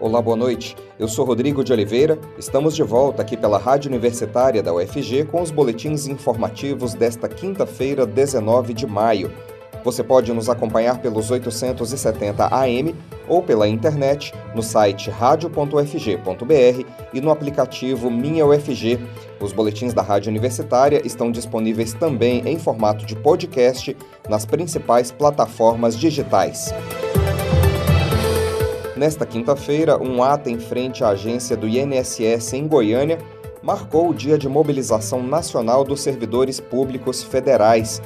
Olá, 0.00 0.22
boa 0.22 0.34
noite. 0.36 0.74
Eu 0.98 1.06
sou 1.06 1.26
Rodrigo 1.26 1.62
de 1.62 1.74
Oliveira. 1.74 2.18
Estamos 2.38 2.74
de 2.74 2.82
volta 2.82 3.20
aqui 3.20 3.36
pela 3.36 3.58
Rádio 3.58 3.90
Universitária 3.90 4.62
da 4.62 4.72
UFG 4.72 5.26
com 5.26 5.42
os 5.42 5.50
boletins 5.50 6.06
informativos 6.06 6.94
desta 6.94 7.28
quinta-feira, 7.28 8.06
19 8.06 8.72
de 8.72 8.86
maio. 8.86 9.30
Você 9.84 10.02
pode 10.02 10.32
nos 10.32 10.48
acompanhar 10.48 11.02
pelos 11.02 11.30
870 11.30 12.48
AM 12.50 12.94
ou 13.28 13.42
pela 13.42 13.68
internet 13.68 14.32
no 14.54 14.62
site 14.62 15.10
radio.ufg.br 15.10 16.86
e 17.12 17.20
no 17.20 17.30
aplicativo 17.30 18.10
Minha 18.10 18.46
UFG. 18.46 18.98
Os 19.38 19.52
boletins 19.52 19.92
da 19.92 20.00
Rádio 20.00 20.30
Universitária 20.30 21.02
estão 21.04 21.30
disponíveis 21.30 21.92
também 21.92 22.42
em 22.46 22.58
formato 22.58 23.04
de 23.04 23.14
podcast 23.14 23.94
nas 24.30 24.46
principais 24.46 25.12
plataformas 25.12 25.94
digitais. 25.94 26.72
Nesta 29.00 29.24
quinta-feira, 29.24 29.96
um 29.96 30.22
ato 30.22 30.50
em 30.50 30.58
frente 30.58 31.02
à 31.02 31.08
agência 31.08 31.56
do 31.56 31.66
INSS 31.66 32.52
em 32.52 32.68
Goiânia 32.68 33.16
marcou 33.62 34.10
o 34.10 34.14
dia 34.14 34.36
de 34.36 34.46
mobilização 34.46 35.22
nacional 35.22 35.84
dos 35.84 36.02
servidores 36.02 36.60
públicos 36.60 37.22
federais. 37.22 38.02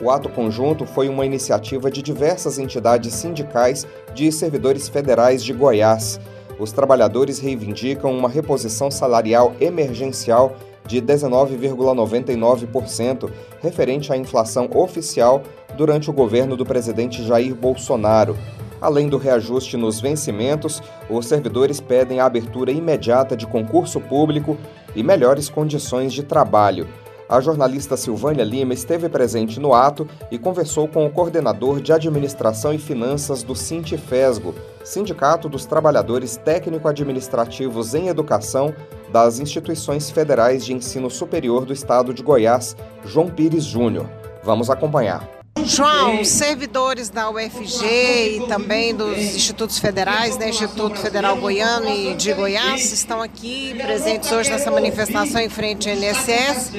O 0.00 0.08
ato 0.08 0.28
conjunto 0.28 0.86
foi 0.86 1.08
uma 1.08 1.26
iniciativa 1.26 1.90
de 1.90 2.00
diversas 2.00 2.60
entidades 2.60 3.12
sindicais 3.12 3.84
de 4.14 4.30
servidores 4.30 4.88
federais 4.88 5.42
de 5.42 5.52
Goiás. 5.52 6.20
Os 6.60 6.70
trabalhadores 6.70 7.40
reivindicam 7.40 8.16
uma 8.16 8.28
reposição 8.28 8.88
salarial 8.88 9.52
emergencial 9.60 10.54
de 10.86 11.02
19,99%, 11.02 13.28
referente 13.60 14.12
à 14.12 14.16
inflação 14.16 14.70
oficial 14.72 15.42
durante 15.76 16.08
o 16.08 16.12
governo 16.12 16.56
do 16.56 16.64
presidente 16.64 17.24
Jair 17.24 17.52
Bolsonaro. 17.52 18.36
Além 18.80 19.08
do 19.08 19.16
reajuste 19.16 19.76
nos 19.76 20.00
vencimentos, 20.00 20.82
os 21.08 21.26
servidores 21.26 21.80
pedem 21.80 22.20
a 22.20 22.26
abertura 22.26 22.70
imediata 22.70 23.36
de 23.36 23.46
concurso 23.46 24.00
público 24.00 24.56
e 24.94 25.02
melhores 25.02 25.48
condições 25.48 26.12
de 26.12 26.22
trabalho. 26.22 26.86
A 27.28 27.40
jornalista 27.40 27.96
Silvânia 27.96 28.44
Lima 28.44 28.72
esteve 28.72 29.08
presente 29.08 29.58
no 29.58 29.74
ato 29.74 30.06
e 30.30 30.38
conversou 30.38 30.86
com 30.86 31.04
o 31.04 31.10
coordenador 31.10 31.80
de 31.80 31.92
Administração 31.92 32.72
e 32.72 32.78
Finanças 32.78 33.42
do 33.42 33.54
Sintifesgo, 33.54 34.54
Sindicato 34.84 35.48
dos 35.48 35.66
Trabalhadores 35.66 36.36
Técnico-Administrativos 36.36 37.94
em 37.94 38.06
Educação 38.06 38.72
das 39.12 39.40
Instituições 39.40 40.08
Federais 40.08 40.64
de 40.64 40.72
Ensino 40.72 41.10
Superior 41.10 41.64
do 41.64 41.72
Estado 41.72 42.14
de 42.14 42.22
Goiás, 42.22 42.76
João 43.04 43.28
Pires 43.28 43.64
Júnior. 43.64 44.08
Vamos 44.44 44.70
acompanhar. 44.70 45.35
João, 45.64 46.24
servidores 46.24 47.08
da 47.08 47.30
UFG 47.30 48.36
e 48.36 48.46
também 48.46 48.94
dos 48.94 49.16
institutos 49.16 49.78
federais, 49.78 50.36
né, 50.36 50.50
Instituto 50.50 50.98
Federal 50.98 51.36
Goiano 51.36 51.88
e 51.88 52.14
de 52.14 52.32
Goiás, 52.32 52.92
estão 52.92 53.20
aqui 53.22 53.74
presentes 53.74 54.30
hoje 54.30 54.50
nessa 54.50 54.70
manifestação 54.70 55.40
em 55.40 55.48
frente 55.48 55.88
ao 55.88 55.96
INSS, 55.96 56.72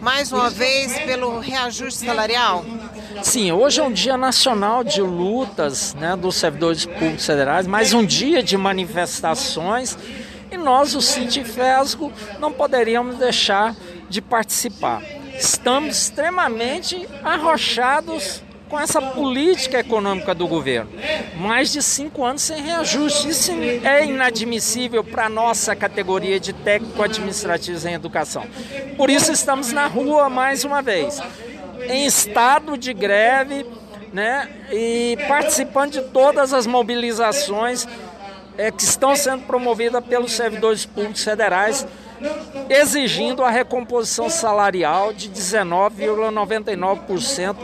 mais 0.00 0.32
uma 0.32 0.50
vez 0.50 0.98
pelo 1.00 1.38
reajuste 1.38 2.04
salarial. 2.04 2.64
Sim, 3.22 3.52
hoje 3.52 3.80
é 3.80 3.84
um 3.84 3.92
dia 3.92 4.16
nacional 4.16 4.82
de 4.82 5.02
lutas 5.02 5.94
né, 5.94 6.16
dos 6.16 6.36
servidores 6.36 6.84
públicos 6.84 7.26
federais, 7.26 7.66
mais 7.66 7.92
um 7.92 8.04
dia 8.04 8.42
de 8.42 8.56
manifestações. 8.56 9.96
E 10.50 10.56
nós, 10.56 10.94
o 10.94 11.00
Sintifesgo, 11.00 12.12
não 12.38 12.52
poderíamos 12.52 13.16
deixar 13.16 13.74
de 14.08 14.20
participar 14.20 15.02
estamos 15.38 15.96
extremamente 15.96 17.08
arrochados 17.22 18.42
com 18.72 18.80
essa 18.80 19.02
política 19.02 19.80
econômica 19.80 20.34
do 20.34 20.46
governo. 20.46 20.90
Mais 21.36 21.70
de 21.70 21.82
cinco 21.82 22.24
anos 22.24 22.40
sem 22.40 22.62
reajuste. 22.62 23.28
Isso 23.28 23.52
é 23.84 24.06
inadmissível 24.06 25.04
para 25.04 25.26
a 25.26 25.28
nossa 25.28 25.76
categoria 25.76 26.40
de 26.40 26.54
técnico-administrativos 26.54 27.84
em 27.84 27.92
educação. 27.92 28.46
Por 28.96 29.10
isso 29.10 29.30
estamos 29.30 29.72
na 29.72 29.86
rua 29.86 30.30
mais 30.30 30.64
uma 30.64 30.80
vez, 30.80 31.20
em 31.86 32.06
estado 32.06 32.78
de 32.78 32.94
greve, 32.94 33.66
né, 34.10 34.48
e 34.70 35.18
participando 35.28 35.92
de 35.92 36.02
todas 36.04 36.54
as 36.54 36.66
mobilizações 36.66 37.86
é, 38.56 38.70
que 38.70 38.84
estão 38.84 39.14
sendo 39.14 39.44
promovidas 39.44 40.02
pelos 40.04 40.32
servidores 40.32 40.86
públicos 40.86 41.22
federais 41.24 41.86
exigindo 42.68 43.42
a 43.42 43.50
recomposição 43.50 44.30
salarial 44.30 45.12
de 45.12 45.28
19,99% 45.30 47.56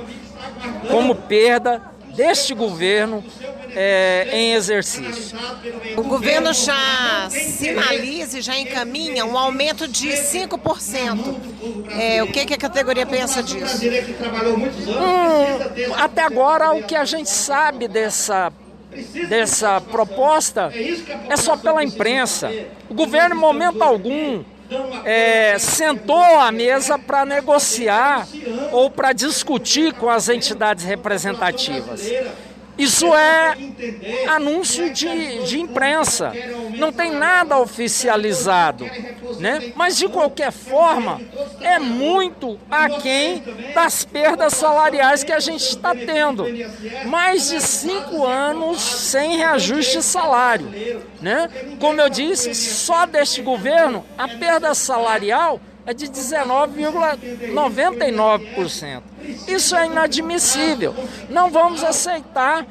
como 0.91 1.15
perda 1.15 1.81
deste 2.15 2.53
governo 2.53 3.25
é, 3.77 4.29
em 4.33 4.55
exercício. 4.55 5.39
O 5.97 6.03
governo 6.03 6.53
já 6.53 7.29
sinaliza 7.31 8.39
e 8.39 8.43
já 8.43 8.59
encaminha 8.59 9.25
um 9.25 9.39
aumento 9.39 9.87
de 9.87 10.09
5%. 10.09 11.37
É, 11.97 12.21
o 12.23 12.27
que, 12.27 12.45
que 12.45 12.55
a 12.55 12.59
categoria 12.59 13.07
pensa 13.07 13.41
disso? 13.41 13.87
Hum, 14.89 15.95
até 15.97 16.23
agora, 16.23 16.73
o 16.73 16.83
que 16.83 16.97
a 16.97 17.05
gente 17.05 17.31
sabe 17.31 17.87
dessa 17.87 18.53
dessa 19.29 19.81
proposta 19.81 20.73
é 21.29 21.37
só 21.37 21.57
pela 21.57 21.85
imprensa. 21.85 22.51
O 22.89 22.95
governo, 22.95 23.35
em 23.35 23.39
momento 23.39 23.83
algum, 23.83 24.43
é, 25.05 25.59
sentou 25.59 26.23
à 26.23 26.51
mesa 26.53 26.99
para 26.99 27.25
negociar 27.25 28.27
ou 28.73 28.91
para 28.91 29.13
discutir 29.13 29.93
com 29.95 30.09
as 30.09 30.29
entidades 30.29 30.85
representativas. 30.85 32.11
Isso 32.79 33.13
é 33.13 33.57
anúncio 34.29 34.93
de, 34.93 35.45
de 35.45 35.61
imprensa, 35.61 36.33
não 36.77 36.93
tem 36.93 37.11
nada 37.11 37.59
oficializado. 37.59 38.89
Né? 39.41 39.73
Mas, 39.75 39.97
de 39.97 40.09
qualquer 40.09 40.53
forma, 40.53 41.21
é 41.61 41.79
muito 41.79 42.59
aquém 42.71 43.43
das 43.75 44.05
perdas 44.05 44.55
salariais 44.55 45.25
que 45.25 45.33
a 45.33 45.41
gente 45.41 45.63
está 45.63 45.95
tendo. 45.95 46.45
Mais 47.07 47.49
de 47.49 47.61
cinco 47.61 48.25
anos 48.25 48.81
sem 48.81 49.37
reajuste 49.37 49.99
de 49.99 50.03
salário. 50.03 50.71
Né? 51.21 51.49
Como 51.81 52.01
eu 52.01 52.09
disse, 52.09 52.55
só 52.55 53.07
deste 53.07 53.43
governo, 53.43 54.05
a 54.17 54.29
perda 54.29 54.73
salarial 54.75 55.61
é 55.89 55.95
de 55.95 56.07
19,99%. 56.07 59.03
Isso 59.49 59.75
é 59.75 59.87
inadmissível. 59.87 60.95
Não 61.31 61.51
vamos 61.51 61.83
aceitar 61.83 62.67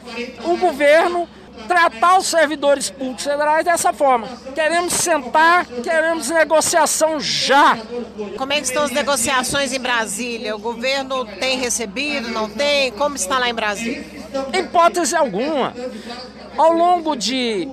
o 0.45 0.55
governo 0.55 1.27
tratar 1.67 2.19
os 2.19 2.27
servidores 2.27 2.91
públicos 2.91 3.23
federais 3.23 3.65
dessa 3.65 3.91
forma. 3.91 4.27
Queremos 4.53 4.93
sentar, 4.93 5.65
queremos 5.65 6.29
negociação 6.29 7.19
já. 7.19 7.75
Como 8.37 8.53
é 8.53 8.57
que 8.57 8.67
estão 8.67 8.83
as 8.83 8.91
negociações 8.91 9.73
em 9.73 9.79
Brasília? 9.79 10.55
O 10.55 10.59
governo 10.59 11.25
tem 11.25 11.57
recebido, 11.57 12.29
não 12.29 12.47
tem? 12.47 12.91
Como 12.91 13.15
está 13.15 13.39
lá 13.39 13.49
em 13.49 13.55
Brasília? 13.55 14.05
Em 14.53 14.59
hipótese 14.59 15.15
alguma. 15.15 15.73
Ao 16.55 16.71
longo 16.71 17.15
de 17.15 17.67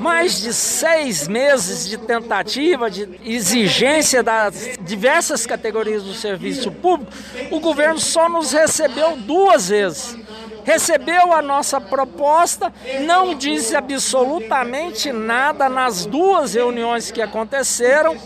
mais 0.00 0.40
de 0.40 0.52
seis 0.52 1.26
meses 1.26 1.88
de 1.88 1.96
tentativa, 1.96 2.90
de 2.90 3.08
exigência 3.24 4.22
das 4.22 4.78
diversas 4.80 5.46
categorias 5.46 6.02
do 6.02 6.12
serviço 6.14 6.70
público, 6.70 7.12
o 7.50 7.60
governo 7.60 7.98
só 7.98 8.28
nos 8.28 8.52
recebeu 8.52 9.16
duas 9.16 9.68
vezes. 9.68 10.16
Recebeu 10.64 11.32
a 11.32 11.42
nossa 11.42 11.78
proposta, 11.78 12.72
não 13.02 13.34
disse 13.34 13.76
absolutamente 13.76 15.12
nada 15.12 15.68
nas 15.68 16.06
duas 16.06 16.54
reuniões 16.54 17.10
que 17.10 17.20
aconteceram, 17.20 18.16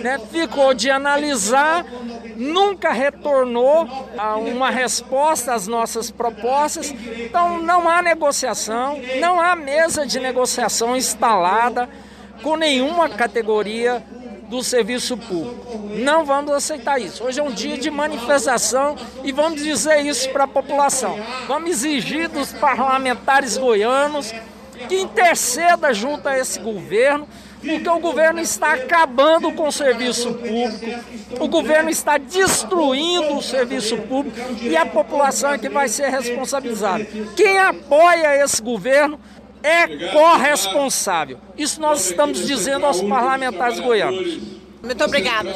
né? 0.00 0.18
ficou 0.30 0.74
de 0.74 0.90
analisar, 0.90 1.86
nunca 2.36 2.92
retornou 2.92 3.88
a 4.16 4.36
uma 4.36 4.70
resposta 4.70 5.54
às 5.54 5.66
nossas 5.66 6.10
propostas. 6.10 6.90
Então 6.90 7.60
não 7.60 7.88
há 7.88 8.02
negociação, 8.02 9.00
não 9.20 9.40
há 9.40 9.56
mesa 9.56 10.06
de 10.06 10.20
negociação 10.20 10.96
instalada 10.96 11.88
com 12.42 12.56
nenhuma 12.56 13.08
categoria 13.08 14.04
do 14.48 14.62
serviço 14.62 15.16
público. 15.16 15.78
Não 15.98 16.24
vamos 16.24 16.52
aceitar 16.52 17.00
isso. 17.00 17.24
Hoje 17.24 17.40
é 17.40 17.42
um 17.42 17.50
dia 17.50 17.76
de 17.76 17.90
manifestação 17.90 18.96
e 19.24 19.32
vamos 19.32 19.62
dizer 19.62 20.00
isso 20.06 20.30
para 20.30 20.44
a 20.44 20.48
população. 20.48 21.18
Vamos 21.48 21.70
exigir 21.70 22.28
dos 22.28 22.52
parlamentares 22.52 23.56
goianos 23.56 24.32
que 24.88 25.00
interceda 25.00 25.92
junto 25.92 26.28
a 26.28 26.38
esse 26.38 26.60
governo 26.60 27.26
porque 27.66 27.88
o 27.88 27.98
governo 27.98 28.40
está 28.40 28.74
acabando 28.74 29.52
com 29.52 29.68
o 29.68 29.72
serviço 29.72 30.32
público, 30.34 31.04
o 31.40 31.48
governo 31.48 31.90
está 31.90 32.18
destruindo 32.18 33.36
o 33.36 33.42
serviço 33.42 33.96
público 33.98 34.38
e 34.62 34.76
a 34.76 34.86
população 34.86 35.52
é 35.52 35.58
que 35.58 35.68
vai 35.68 35.88
ser 35.88 36.08
responsabilizada. 36.08 37.04
Quem 37.36 37.58
apoia 37.58 38.42
esse 38.42 38.62
governo 38.62 39.18
é 39.62 40.12
corresponsável. 40.12 41.38
Isso 41.58 41.80
nós 41.80 42.08
estamos 42.08 42.46
dizendo 42.46 42.86
aos 42.86 43.02
parlamentares 43.02 43.80
goianos. 43.80 44.56
Muito 44.82 45.04
obrigada. 45.04 45.50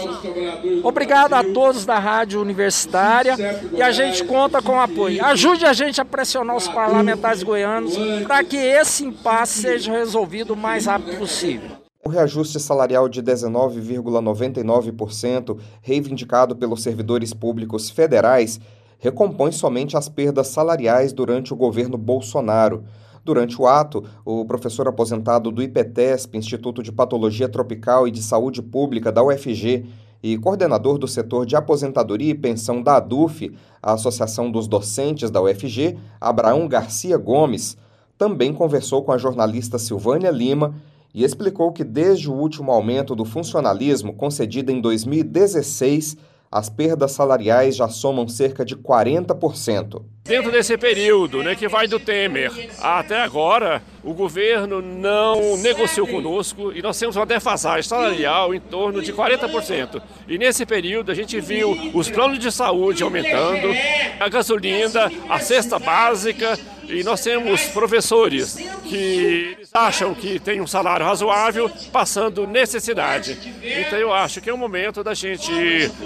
Obrigado 0.82 1.34
a 1.34 1.44
todos 1.44 1.86
da 1.86 1.98
Rádio 1.98 2.40
Universitária 2.40 3.36
e 3.72 3.80
a 3.80 3.92
gente 3.92 4.24
conta 4.24 4.60
com 4.60 4.72
o 4.72 4.80
apoio. 4.80 5.24
Ajude 5.24 5.64
a 5.64 5.72
gente 5.72 6.00
a 6.00 6.04
pressionar 6.04 6.56
os 6.56 6.66
parlamentares 6.66 7.42
goianos 7.42 7.96
para 8.26 8.42
que 8.42 8.56
esse 8.56 9.04
impasse 9.04 9.62
seja 9.62 9.92
resolvido 9.92 10.54
o 10.54 10.56
mais 10.56 10.86
rápido 10.86 11.16
possível. 11.16 11.79
O 12.02 12.08
reajuste 12.08 12.58
salarial 12.58 13.10
de 13.10 13.22
19,99%, 13.22 15.58
reivindicado 15.82 16.56
pelos 16.56 16.82
servidores 16.82 17.34
públicos 17.34 17.90
federais, 17.90 18.58
recompõe 18.98 19.52
somente 19.52 19.98
as 19.98 20.08
perdas 20.08 20.48
salariais 20.48 21.12
durante 21.12 21.52
o 21.52 21.56
governo 21.56 21.98
Bolsonaro. 21.98 22.84
Durante 23.22 23.60
o 23.60 23.66
ato, 23.66 24.02
o 24.24 24.46
professor 24.46 24.88
aposentado 24.88 25.52
do 25.52 25.62
IPTESP, 25.62 26.38
Instituto 26.38 26.82
de 26.82 26.90
Patologia 26.90 27.50
Tropical 27.50 28.08
e 28.08 28.10
de 28.10 28.22
Saúde 28.22 28.62
Pública 28.62 29.12
da 29.12 29.22
UFG, 29.22 29.84
e 30.22 30.38
coordenador 30.38 30.96
do 30.96 31.06
setor 31.06 31.44
de 31.44 31.54
aposentadoria 31.54 32.30
e 32.30 32.34
pensão 32.34 32.82
da 32.82 32.96
ADUF, 32.96 33.54
a 33.82 33.92
Associação 33.92 34.50
dos 34.50 34.66
Docentes 34.66 35.30
da 35.30 35.42
UFG, 35.42 35.98
Abraão 36.18 36.66
Garcia 36.66 37.18
Gomes, 37.18 37.76
também 38.16 38.50
conversou 38.52 39.02
com 39.02 39.12
a 39.12 39.18
jornalista 39.18 39.78
Silvânia 39.78 40.30
Lima 40.30 40.74
e 41.14 41.24
explicou 41.24 41.72
que 41.72 41.84
desde 41.84 42.30
o 42.30 42.34
último 42.34 42.70
aumento 42.70 43.14
do 43.14 43.24
funcionalismo 43.24 44.14
concedido 44.14 44.70
em 44.70 44.80
2016, 44.80 46.16
as 46.50 46.68
perdas 46.68 47.12
salariais 47.12 47.76
já 47.76 47.88
somam 47.88 48.26
cerca 48.26 48.64
de 48.64 48.76
40%. 48.76 50.02
Dentro 50.30 50.52
desse 50.52 50.78
período, 50.78 51.42
né, 51.42 51.56
que 51.56 51.66
vai 51.66 51.88
do 51.88 51.98
Temer 51.98 52.52
até 52.80 53.20
agora, 53.20 53.82
o 54.00 54.14
governo 54.14 54.80
não 54.80 55.56
negociou 55.56 56.06
conosco 56.06 56.70
e 56.72 56.80
nós 56.80 56.96
temos 56.96 57.16
uma 57.16 57.26
defasagem 57.26 57.82
salarial 57.82 58.54
em 58.54 58.60
torno 58.60 59.02
de 59.02 59.12
40%. 59.12 60.00
E 60.28 60.38
nesse 60.38 60.64
período 60.64 61.10
a 61.10 61.16
gente 61.16 61.40
viu 61.40 61.76
os 61.92 62.08
planos 62.08 62.38
de 62.38 62.52
saúde 62.52 63.02
aumentando, 63.02 63.74
a 64.20 64.28
gasolina, 64.28 65.10
a 65.28 65.40
cesta 65.40 65.80
básica, 65.80 66.56
e 66.88 67.02
nós 67.02 67.20
temos 67.22 67.64
professores 67.64 68.56
que 68.84 69.56
acham 69.72 70.14
que 70.14 70.38
tem 70.38 70.60
um 70.60 70.66
salário 70.66 71.06
razoável, 71.06 71.68
passando 71.92 72.46
necessidade. 72.46 73.36
Então 73.64 73.98
eu 73.98 74.12
acho 74.12 74.40
que 74.40 74.48
é 74.48 74.54
o 74.54 74.58
momento 74.58 75.02
da 75.02 75.12
gente 75.12 75.50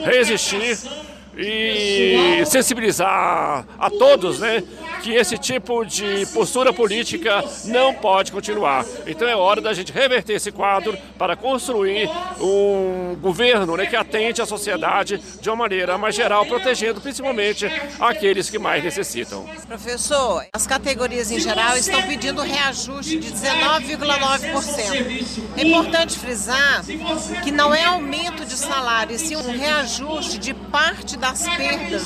resistir 0.02 0.78
e 1.36 2.42
sensibilizar 2.46 3.66
a 3.78 3.90
todos, 3.90 4.40
né, 4.40 4.62
que 5.02 5.12
esse 5.12 5.36
tipo 5.36 5.84
de 5.84 6.24
postura 6.32 6.72
política 6.72 7.44
não 7.64 7.92
pode 7.94 8.32
continuar. 8.32 8.86
Então 9.06 9.28
é 9.28 9.36
hora 9.36 9.60
da 9.60 9.74
gente 9.74 9.92
reverter 9.92 10.34
esse 10.34 10.52
quadro 10.52 10.96
para 11.18 11.36
construir 11.36 12.08
um 12.40 13.16
governo 13.20 13.76
né, 13.76 13.84
que 13.86 13.96
atende 13.96 14.40
à 14.40 14.46
sociedade 14.46 15.20
de 15.40 15.50
uma 15.50 15.56
maneira 15.56 15.98
mais 15.98 16.14
geral, 16.14 16.46
protegendo 16.46 17.00
principalmente 17.00 17.66
aqueles 18.00 18.48
que 18.48 18.58
mais 18.58 18.82
necessitam. 18.82 19.46
Professor, 19.66 20.46
as 20.52 20.66
categorias 20.66 21.30
em 21.30 21.40
geral 21.40 21.76
estão 21.76 22.02
pedindo 22.02 22.42
reajuste 22.42 23.18
de 23.18 23.32
19,9%. 23.32 25.54
É 25.56 25.62
importante 25.62 26.18
frisar 26.18 26.84
que 27.42 27.50
não 27.50 27.74
é 27.74 27.84
aumento 27.84 28.44
de 28.44 28.54
salário, 28.54 29.14
e 29.14 29.18
sim 29.18 29.36
um 29.36 29.50
reajuste 29.50 30.38
de 30.38 30.52
parte 30.54 31.16
das 31.24 31.48
perdas 31.56 32.02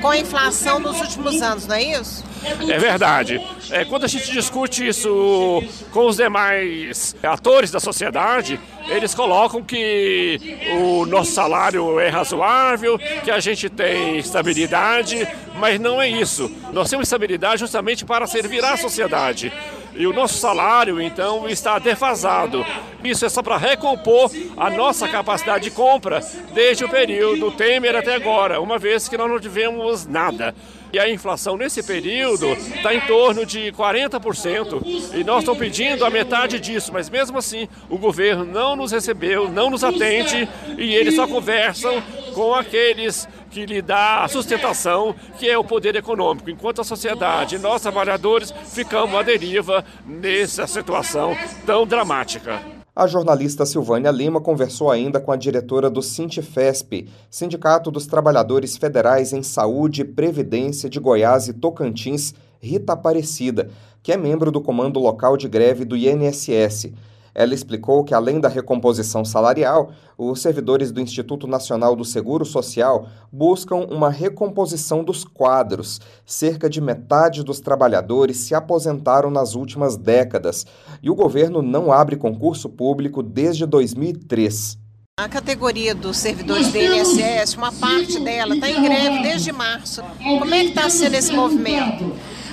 com 0.00 0.08
a 0.08 0.18
inflação 0.18 0.78
nos 0.78 1.00
últimos 1.00 1.42
anos, 1.42 1.66
não 1.66 1.74
é 1.74 1.82
isso? 1.82 2.22
É 2.68 2.78
verdade. 2.78 3.44
É, 3.72 3.84
quando 3.84 4.04
a 4.04 4.08
gente 4.08 4.30
discute 4.30 4.86
isso 4.86 5.60
com 5.90 6.06
os 6.06 6.16
demais 6.16 7.16
atores 7.24 7.72
da 7.72 7.80
sociedade, 7.80 8.60
eles 8.86 9.14
colocam 9.14 9.64
que 9.64 10.38
o 10.80 11.04
nosso 11.06 11.32
salário 11.32 11.98
é 11.98 12.08
razoável, 12.08 13.00
que 13.24 13.32
a 13.32 13.40
gente 13.40 13.68
tem 13.68 14.18
estabilidade, 14.18 15.26
mas 15.58 15.80
não 15.80 16.00
é 16.00 16.08
isso. 16.08 16.48
Nós 16.72 16.88
temos 16.88 17.08
estabilidade 17.08 17.58
justamente 17.58 18.04
para 18.04 18.28
servir 18.28 18.64
à 18.64 18.76
sociedade. 18.76 19.52
E 19.94 20.06
o 20.06 20.12
nosso 20.12 20.38
salário, 20.38 21.00
então, 21.00 21.48
está 21.48 21.78
defasado. 21.78 22.64
Isso 23.04 23.26
é 23.26 23.28
só 23.28 23.42
para 23.42 23.56
recompor 23.56 24.30
a 24.56 24.70
nossa 24.70 25.08
capacidade 25.08 25.64
de 25.64 25.70
compra 25.70 26.20
desde 26.54 26.84
o 26.84 26.88
período 26.88 27.50
Temer 27.50 27.94
até 27.96 28.14
agora, 28.14 28.60
uma 28.60 28.78
vez 28.78 29.08
que 29.08 29.16
nós 29.16 29.30
não 29.30 29.38
tivemos 29.38 30.06
nada. 30.06 30.54
E 30.92 30.98
a 30.98 31.08
inflação 31.08 31.56
nesse 31.56 31.82
período 31.82 32.52
está 32.52 32.94
em 32.94 33.00
torno 33.02 33.46
de 33.46 33.72
40%. 33.72 35.14
E 35.14 35.24
nós 35.24 35.38
estamos 35.38 35.58
pedindo 35.58 36.04
a 36.04 36.10
metade 36.10 36.60
disso, 36.60 36.92
mas 36.92 37.08
mesmo 37.08 37.38
assim 37.38 37.66
o 37.88 37.96
governo 37.96 38.44
não 38.44 38.76
nos 38.76 38.92
recebeu, 38.92 39.50
não 39.50 39.70
nos 39.70 39.82
atende 39.82 40.46
e 40.76 40.94
eles 40.94 41.14
só 41.14 41.26
conversam 41.26 42.02
com 42.34 42.54
aqueles 42.54 43.26
que 43.50 43.64
lhe 43.66 43.80
dá 43.80 44.24
a 44.24 44.28
sustentação, 44.28 45.14
que 45.38 45.48
é 45.48 45.56
o 45.56 45.64
poder 45.64 45.96
econômico. 45.96 46.50
Enquanto 46.50 46.80
a 46.80 46.84
sociedade 46.84 47.58
nós 47.58 47.82
trabalhadores 47.82 48.52
ficamos 48.74 49.14
à 49.14 49.22
deriva 49.22 49.84
nessa 50.06 50.66
situação 50.66 51.36
tão 51.64 51.86
dramática. 51.86 52.71
A 52.94 53.06
jornalista 53.06 53.64
Silvânia 53.64 54.10
Lima 54.10 54.38
conversou 54.38 54.90
ainda 54.90 55.18
com 55.18 55.32
a 55.32 55.36
diretora 55.36 55.88
do 55.88 56.02
Sintefesp, 56.02 57.08
Sindicato 57.30 57.90
dos 57.90 58.06
Trabalhadores 58.06 58.76
Federais 58.76 59.32
em 59.32 59.42
Saúde 59.42 60.02
e 60.02 60.04
Previdência 60.04 60.90
de 60.90 61.00
Goiás 61.00 61.48
e 61.48 61.54
Tocantins, 61.54 62.34
Rita 62.60 62.92
Aparecida, 62.92 63.70
que 64.02 64.12
é 64.12 64.16
membro 64.18 64.52
do 64.52 64.60
Comando 64.60 65.00
Local 65.00 65.38
de 65.38 65.48
Greve 65.48 65.86
do 65.86 65.96
INSS. 65.96 66.92
Ela 67.34 67.54
explicou 67.54 68.04
que, 68.04 68.14
além 68.14 68.40
da 68.40 68.48
recomposição 68.48 69.24
salarial, 69.24 69.92
os 70.18 70.40
servidores 70.40 70.92
do 70.92 71.00
Instituto 71.00 71.46
Nacional 71.46 71.96
do 71.96 72.04
Seguro 72.04 72.44
Social 72.44 73.06
buscam 73.32 73.76
uma 73.76 74.10
recomposição 74.10 75.02
dos 75.02 75.24
quadros. 75.24 76.00
Cerca 76.26 76.68
de 76.68 76.80
metade 76.80 77.42
dos 77.42 77.60
trabalhadores 77.60 78.36
se 78.38 78.54
aposentaram 78.54 79.30
nas 79.30 79.54
últimas 79.54 79.96
décadas 79.96 80.66
e 81.02 81.10
o 81.10 81.14
governo 81.14 81.62
não 81.62 81.92
abre 81.92 82.16
concurso 82.16 82.68
público 82.68 83.22
desde 83.22 83.64
2003. 83.66 84.78
A 85.20 85.28
categoria 85.28 85.94
dos 85.94 86.16
servidores 86.16 86.72
do 86.72 86.78
INSS, 86.78 87.54
uma 87.54 87.70
parte 87.70 88.18
dela 88.18 88.54
está 88.54 88.70
em 88.70 88.82
greve 88.82 89.22
desde 89.22 89.52
março. 89.52 90.02
Como 90.18 90.54
é 90.54 90.60
que 90.60 90.68
está 90.70 90.88
sendo 90.88 91.14
esse 91.14 91.32
movimento? 91.32 92.12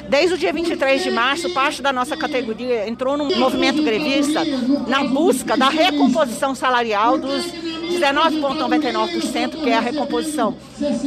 Desde 0.09 0.33
o 0.33 0.37
dia 0.39 0.51
23 0.51 1.03
de 1.03 1.11
março, 1.11 1.53
parte 1.53 1.83
da 1.83 1.93
nossa 1.93 2.17
categoria 2.17 2.89
entrou 2.89 3.15
no 3.15 3.25
movimento 3.37 3.83
grevista 3.83 4.41
na 4.87 5.03
busca 5.03 5.55
da 5.55 5.69
recomposição 5.69 6.55
salarial 6.55 7.19
dos 7.19 7.45
19,99%, 7.99 9.61
que 9.61 9.69
é 9.69 9.77
a 9.77 9.79
recomposição 9.79 10.55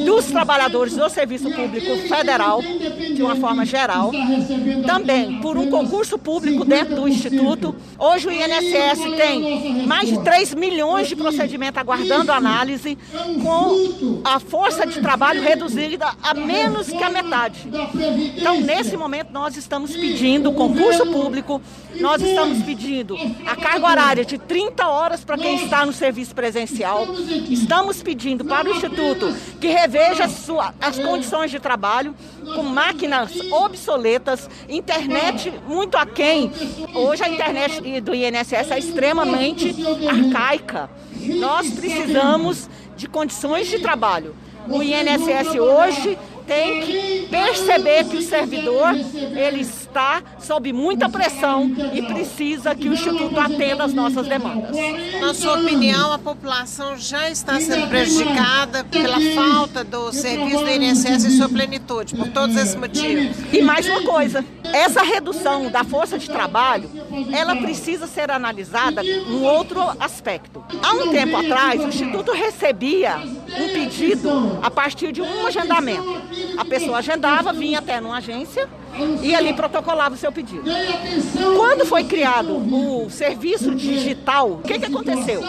dos 0.05 0.27
trabalhadores 0.27 0.95
do 0.95 1.09
Serviço 1.09 1.51
Público 1.51 1.97
Federal, 2.09 2.61
de 2.63 3.23
uma 3.23 3.37
forma 3.37 3.65
geral. 3.65 4.11
Também 4.87 5.41
por 5.41 5.57
um 5.57 5.71
concurso 5.71 6.19
público 6.19 6.65
dentro 6.65 6.97
do 6.97 7.09
Instituto. 7.09 7.75
Hoje 7.99 8.29
o 8.29 8.31
INSS 8.31 9.17
tem 9.17 9.87
mais 9.87 10.09
de 10.09 10.21
3 10.23 10.55
milhões 10.55 11.09
de 11.09 11.17
procedimentos 11.17 11.81
aguardando 11.81 12.33
análise, 12.33 12.99
com 13.43 14.21
a 14.25 14.39
força 14.39 14.87
de 14.87 15.01
trabalho 15.01 15.43
reduzida 15.43 16.07
a 16.23 16.35
menos 16.35 16.89
que 16.89 17.03
a 17.03 17.11
metade. 17.11 17.69
Então, 18.37 18.61
nesse 18.61 18.97
momento, 18.97 19.33
nós 19.33 19.57
estamos 19.57 19.97
pedindo 19.97 20.53
concurso 20.53 21.07
público, 21.07 21.61
nós 22.01 22.23
estamos 22.23 22.63
pedindo 22.63 23.17
a 23.47 23.57
carga 23.57 23.87
horária 23.87 24.25
de 24.25 24.39
30 24.39 24.87
horas 24.87 25.25
para 25.25 25.39
quem 25.39 25.57
está 25.57 25.85
no 25.85 25.93
serviço 25.93 26.35
presencial. 26.35 27.07
Estamos 27.49 28.03
pedindo 28.03 28.45
para 28.45 28.69
o 28.69 28.73
Instituto 28.73 29.35
que 29.61 29.69
reveja 29.69 30.29
sua, 30.29 30.75
as 30.81 30.99
condições 30.99 31.51
de 31.51 31.59
trabalho 31.59 32.15
com 32.55 32.63
máquinas 32.63 33.33
obsoletas, 33.51 34.49
internet 34.69 35.53
muito 35.67 35.97
aquém. 35.97 36.51
Hoje 36.95 37.23
a 37.23 37.29
internet 37.29 38.01
do 38.01 38.15
INSS 38.15 38.71
é 38.71 38.79
extremamente 38.79 39.75
arcaica. 40.09 40.91
Nós 41.39 41.71
precisamos 41.71 42.69
de 42.97 43.09
condições 43.09 43.69
de 43.69 43.79
trabalho. 43.79 44.35
O 44.69 44.83
INSS 44.83 45.59
hoje 45.59 46.19
tem 46.47 46.81
que 46.83 47.29
perceber 47.31 48.05
que 48.05 48.17
o 48.17 48.23
servidor 48.23 48.95
ele 48.95 49.61
está 49.61 50.23
sob 50.39 50.73
muita 50.73 51.09
pressão 51.09 51.71
e 51.93 52.03
precisa 52.03 52.75
que 52.75 52.89
o 52.89 52.93
Instituto 52.93 53.39
atenda 53.39 53.85
as 53.85 53.93
nossas 53.93 54.27
demandas. 54.27 54.77
Na 55.21 55.35
sua 55.35 55.61
opinião, 55.61 56.13
a 56.13 56.19
população 56.19 56.97
já 56.97 57.31
está 57.31 57.61
sendo 57.61 57.89
prejudicada 57.89 58.85
pela 58.85 59.19
falta 59.35 59.85
do 59.85 60.13
serviço 60.13 60.65
do 60.65 60.71
INSS 60.71 61.25
em 61.25 61.31
sua 61.31 61.49
plenitude, 61.49 62.15
por 62.15 62.29
todos 62.29 62.57
esses 62.57 62.75
motivos? 62.75 63.37
E 63.53 63.63
mais 63.63 63.89
uma 63.89 64.03
coisa, 64.03 64.45
essa 64.73 65.03
redução 65.03 65.71
da 65.71 65.85
força 65.85 66.19
de 66.19 66.29
trabalho, 66.29 66.91
ela 67.33 67.57
precisa 67.57 68.07
ser 68.07 68.31
analisada 68.31 69.03
num 69.03 69.45
outro 69.45 69.81
aspecto. 70.01 70.65
Há 70.83 70.93
um 70.95 71.11
tempo 71.11 71.37
atrás, 71.37 71.83
o 71.83 71.89
Instituto 71.89 72.33
recebia 72.33 73.17
um 73.17 73.69
pedido 73.69 74.59
a 74.63 74.71
partir 74.71 75.13
de 75.13 75.21
um 75.21 75.47
agendamento. 75.47 76.23
A 76.57 76.65
pessoa 76.65 76.99
agendava, 76.99 77.53
vinha 77.53 77.79
até 77.79 78.01
numa 78.01 78.19
agência 78.19 78.69
e 79.23 79.35
ali 79.35 79.53
protocolava 79.55 80.15
o 80.15 80.19
seu 80.19 80.33
pedido. 80.33 80.65
Quando 81.57 81.87
foi 81.87 82.05
criado 82.05 82.57
o 82.57 83.11
serviço 83.11 83.75
digital, 83.75 84.53
o 84.53 84.59
que, 84.59 84.79
que 84.79 84.87
aconteceu? 84.87 85.43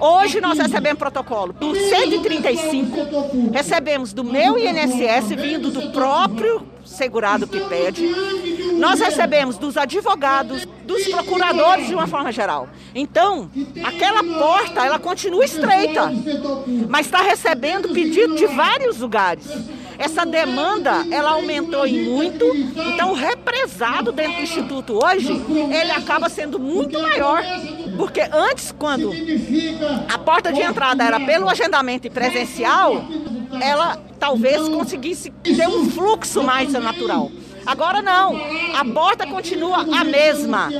Hoje 0.00 0.40
nós 0.40 0.58
recebemos 0.58 0.98
protocolo 0.98 1.52
do 1.52 1.74
135, 1.74 3.50
recebemos 3.52 4.12
do 4.12 4.24
meu 4.24 4.58
INSS 4.58 5.28
vindo 5.36 5.70
do 5.70 5.90
próprio 5.92 6.66
segurado 6.84 7.46
que 7.46 7.60
pede. 7.60 8.02
Nós 8.78 9.00
recebemos 9.00 9.56
dos 9.56 9.76
advogados, 9.76 10.66
dos 10.84 11.06
procuradores 11.08 11.86
de 11.86 11.94
uma 11.94 12.06
forma 12.06 12.32
geral. 12.32 12.68
Então, 12.94 13.50
aquela 13.82 14.22
porta, 14.22 14.84
ela 14.84 14.98
continua 14.98 15.44
estreita, 15.44 16.10
mas 16.88 17.06
está 17.06 17.22
recebendo 17.22 17.88
pedido 17.90 18.34
de 18.34 18.46
vários 18.46 18.98
lugares. 18.98 19.46
Essa 19.98 20.24
demanda, 20.26 21.04
ela 21.10 21.32
aumentou 21.32 21.86
em 21.86 22.04
muito, 22.04 22.44
então 22.92 23.12
o 23.12 23.14
represado 23.14 24.10
dentro 24.12 24.36
do 24.36 24.42
Instituto 24.42 25.04
hoje, 25.04 25.32
ele 25.72 25.90
acaba 25.92 26.28
sendo 26.28 26.58
muito 26.58 27.00
maior. 27.00 27.42
Porque 27.96 28.20
antes, 28.20 28.74
quando 28.76 29.12
a 30.12 30.18
porta 30.18 30.52
de 30.52 30.60
entrada 30.60 31.04
era 31.04 31.20
pelo 31.20 31.48
agendamento 31.48 32.10
presencial, 32.10 33.04
ela 33.60 33.96
talvez 34.18 34.68
conseguisse 34.68 35.30
ter 35.42 35.68
um 35.68 35.88
fluxo 35.90 36.42
mais 36.42 36.72
natural. 36.72 37.30
Agora 37.64 38.02
não, 38.02 38.36
a 38.74 38.84
porta 38.84 39.26
continua 39.26 39.78
a 39.78 40.04
mesma. 40.04 40.70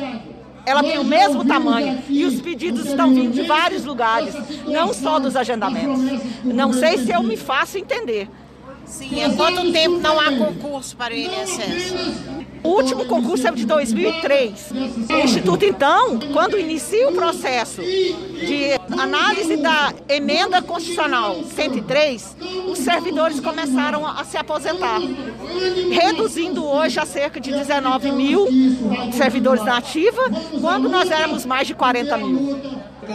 Ela 0.67 0.83
tem 0.83 0.99
o 0.99 1.05
mesmo 1.05 1.45
tamanho 1.45 2.03
e 2.09 2.25
os 2.25 2.41
pedidos 2.41 2.87
estão 2.87 3.13
vindo 3.13 3.33
de 3.33 3.43
vários 3.43 3.85
lugares, 3.85 4.35
não 4.67 4.95
só 4.95 5.19
dos 5.19 5.37
agendamentos. 5.37 6.01
Não 6.43 6.73
sei 6.73 6.99
se 6.99 7.11
eu 7.11 7.23
me 7.23 7.37
faço 7.37 7.79
entender. 7.79 8.29
Sim, 8.87 9.23
há 9.23 9.31
quanto 9.35 9.73
tempo 9.73 9.99
não 9.99 10.21
há 10.21 10.31
concurso 10.37 10.97
para 10.97 11.13
o 11.13 11.17
INSS? 11.17 11.95
O 12.63 12.69
último 12.69 13.05
concurso 13.05 13.47
é 13.47 13.51
de 13.53 13.67
2003. 13.67 14.71
O 15.11 15.19
Instituto, 15.19 15.65
então, 15.65 16.19
quando 16.33 16.59
inicia 16.59 17.09
o 17.09 17.13
processo 17.13 17.83
de 17.83 18.73
análise 18.99 19.57
da 19.59 19.93
emenda 20.09 20.63
constitucional 20.63 21.43
103, 21.45 22.37
os 22.71 22.79
servidores 22.79 23.39
começaram 23.41 24.07
a 24.07 24.25
se 24.25 24.39
aposentar, 24.39 24.99
reduzindo 25.91 26.65
hoje 26.65 26.99
a 26.99 27.05
cerca 27.05 27.39
de 27.39 27.51
19 27.51 28.13
mil 28.13 28.49
servidores 29.13 29.63
na 29.65 29.77
ativa, 29.77 30.23
quando 30.61 30.89
nós 30.89 31.11
éramos 31.11 31.45
mais 31.45 31.67
de 31.67 31.75
40 31.75 32.17
mil. 32.17 32.61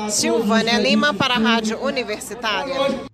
Silvânia 0.09 0.77
Lima 0.77 1.11
para 1.11 1.33
a 1.33 1.39
Rádio 1.39 1.83
Universitária. 1.83 3.08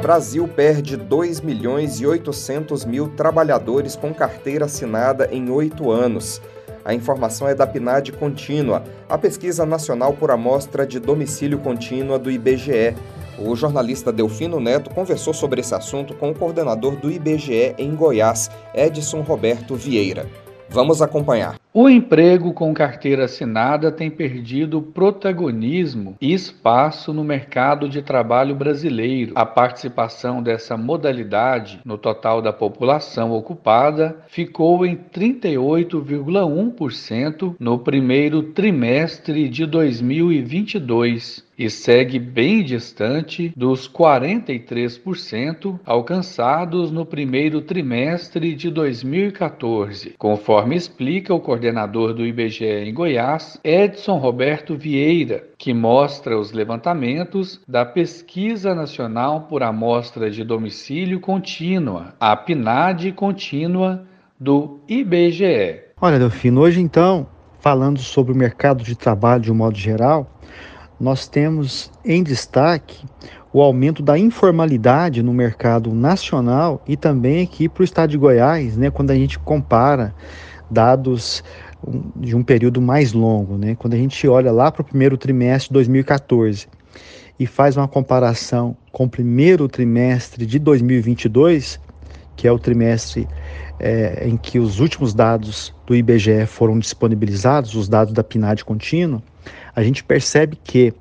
Brasil 0.00 0.46
perde 0.46 0.96
2 0.96 1.40
milhões 1.40 2.00
e 2.00 2.06
800 2.06 2.84
mil 2.84 3.08
trabalhadores 3.08 3.96
com 3.96 4.14
carteira 4.14 4.66
assinada 4.66 5.28
em 5.32 5.50
oito 5.50 5.90
anos. 5.90 6.40
A 6.84 6.94
informação 6.94 7.48
é 7.48 7.54
da 7.54 7.66
PNAD 7.66 8.12
Contínua, 8.12 8.84
a 9.08 9.18
pesquisa 9.18 9.66
nacional 9.66 10.12
por 10.12 10.30
amostra 10.30 10.86
de 10.86 11.00
domicílio 11.00 11.58
contínua 11.58 12.18
do 12.18 12.30
IBGE. 12.30 12.94
O 13.38 13.54
jornalista 13.56 14.12
Delfino 14.12 14.60
Neto 14.60 14.88
conversou 14.90 15.34
sobre 15.34 15.60
esse 15.60 15.74
assunto 15.74 16.14
com 16.14 16.30
o 16.30 16.34
coordenador 16.34 16.96
do 16.96 17.10
IBGE 17.10 17.74
em 17.76 17.94
Goiás, 17.94 18.50
Edson 18.72 19.20
Roberto 19.22 19.74
Vieira. 19.74 20.26
Vamos 20.70 21.02
acompanhar. 21.02 21.56
O 21.80 21.88
emprego 21.88 22.52
com 22.52 22.74
carteira 22.74 23.26
assinada 23.26 23.92
tem 23.92 24.10
perdido 24.10 24.82
protagonismo 24.82 26.16
e 26.20 26.34
espaço 26.34 27.14
no 27.14 27.22
mercado 27.22 27.88
de 27.88 28.02
trabalho 28.02 28.56
brasileiro. 28.56 29.30
A 29.36 29.46
participação 29.46 30.42
dessa 30.42 30.76
modalidade 30.76 31.78
no 31.84 31.96
total 31.96 32.42
da 32.42 32.52
população 32.52 33.30
ocupada 33.30 34.16
ficou 34.26 34.84
em 34.84 34.96
38,1% 34.96 37.54
no 37.60 37.78
primeiro 37.78 38.42
trimestre 38.42 39.48
de 39.48 39.64
2022 39.64 41.46
e 41.58 41.68
segue 41.68 42.20
bem 42.20 42.62
distante 42.62 43.52
dos 43.56 43.88
43% 43.88 45.80
alcançados 45.84 46.92
no 46.92 47.04
primeiro 47.04 47.60
trimestre 47.60 48.54
de 48.54 48.70
2014, 48.70 50.14
conforme 50.16 50.76
explica 50.76 51.34
o 51.34 51.40
coordenador 51.40 52.14
do 52.14 52.24
IBGE 52.24 52.64
em 52.64 52.94
Goiás, 52.94 53.58
Edson 53.64 54.18
Roberto 54.18 54.76
Vieira, 54.76 55.48
que 55.58 55.74
mostra 55.74 56.38
os 56.38 56.52
levantamentos 56.52 57.60
da 57.66 57.84
Pesquisa 57.84 58.74
Nacional 58.74 59.42
por 59.42 59.64
Amostra 59.64 60.30
de 60.30 60.44
Domicílio 60.44 61.18
Contínua, 61.18 62.14
a 62.20 62.36
PNAD 62.36 63.12
Contínua 63.12 64.06
do 64.38 64.78
IBGE. 64.88 65.80
Olha, 66.00 66.18
Delfino, 66.18 66.60
hoje 66.60 66.80
então, 66.80 67.26
falando 67.58 67.98
sobre 67.98 68.32
o 68.32 68.36
mercado 68.36 68.84
de 68.84 68.94
trabalho 68.94 69.42
de 69.42 69.50
um 69.50 69.54
modo 69.56 69.76
geral, 69.76 70.38
nós 71.00 71.28
temos 71.28 71.90
em 72.04 72.22
destaque 72.22 73.06
o 73.52 73.62
aumento 73.62 74.02
da 74.02 74.18
informalidade 74.18 75.22
no 75.22 75.32
mercado 75.32 75.94
nacional 75.94 76.82
e 76.86 76.96
também 76.96 77.42
aqui 77.42 77.68
para 77.68 77.82
o 77.82 77.84
estado 77.84 78.10
de 78.10 78.18
Goiás, 78.18 78.76
né, 78.76 78.90
quando 78.90 79.10
a 79.10 79.14
gente 79.14 79.38
compara 79.38 80.14
dados 80.70 81.42
de 82.16 82.36
um 82.36 82.42
período 82.42 82.80
mais 82.80 83.12
longo, 83.12 83.56
né, 83.56 83.74
quando 83.74 83.94
a 83.94 83.96
gente 83.96 84.26
olha 84.28 84.52
lá 84.52 84.70
para 84.70 84.82
o 84.82 84.84
primeiro 84.84 85.16
trimestre 85.16 85.68
de 85.68 85.74
2014 85.74 86.66
e 87.38 87.46
faz 87.46 87.76
uma 87.76 87.86
comparação 87.86 88.76
com 88.90 89.04
o 89.04 89.08
primeiro 89.08 89.68
trimestre 89.68 90.44
de 90.44 90.58
2022, 90.58 91.80
que 92.36 92.48
é 92.48 92.52
o 92.52 92.58
trimestre 92.58 93.28
é, 93.78 94.26
em 94.26 94.36
que 94.36 94.58
os 94.58 94.80
últimos 94.80 95.14
dados 95.14 95.72
do 95.86 95.94
IBGE 95.94 96.46
foram 96.46 96.78
disponibilizados, 96.78 97.74
os 97.74 97.88
dados 97.88 98.12
da 98.12 98.24
PNAD 98.24 98.64
contínua, 98.64 99.22
a 99.78 99.82
gente 99.84 100.02
percebe 100.02 100.56
que 100.56 100.92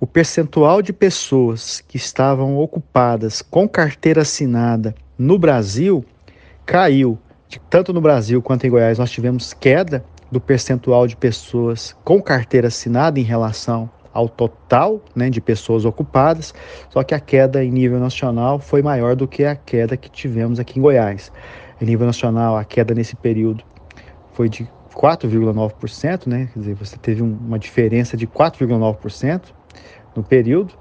o 0.00 0.04
percentual 0.04 0.82
de 0.82 0.92
pessoas 0.92 1.80
que 1.86 1.96
estavam 1.96 2.58
ocupadas 2.58 3.40
com 3.40 3.68
carteira 3.68 4.22
assinada 4.22 4.96
no 5.16 5.38
Brasil 5.38 6.04
caiu. 6.66 7.16
Tanto 7.68 7.92
no 7.92 8.00
Brasil 8.00 8.42
quanto 8.42 8.66
em 8.66 8.70
Goiás, 8.70 8.98
nós 8.98 9.12
tivemos 9.12 9.54
queda 9.54 10.04
do 10.28 10.40
percentual 10.40 11.06
de 11.06 11.14
pessoas 11.14 11.94
com 12.02 12.20
carteira 12.20 12.66
assinada 12.66 13.20
em 13.20 13.22
relação 13.22 13.88
ao 14.12 14.28
total 14.28 15.00
né, 15.14 15.30
de 15.30 15.40
pessoas 15.40 15.84
ocupadas, 15.84 16.52
só 16.88 17.04
que 17.04 17.14
a 17.14 17.20
queda 17.20 17.62
em 17.62 17.70
nível 17.70 18.00
nacional 18.00 18.58
foi 18.58 18.82
maior 18.82 19.14
do 19.14 19.28
que 19.28 19.44
a 19.44 19.54
queda 19.54 19.96
que 19.96 20.10
tivemos 20.10 20.58
aqui 20.58 20.80
em 20.80 20.82
Goiás. 20.82 21.30
Em 21.80 21.84
nível 21.84 22.08
nacional, 22.08 22.56
a 22.56 22.64
queda 22.64 22.92
nesse 22.92 23.14
período 23.14 23.62
foi 24.32 24.48
de 24.48 24.68
4,9%, 25.00 26.26
né? 26.26 26.50
Quer 26.52 26.58
dizer, 26.58 26.74
você 26.74 26.98
teve 26.98 27.22
uma 27.22 27.58
diferença 27.58 28.18
de 28.18 28.26
4,9% 28.26 29.40
no 30.14 30.22
período, 30.22 30.74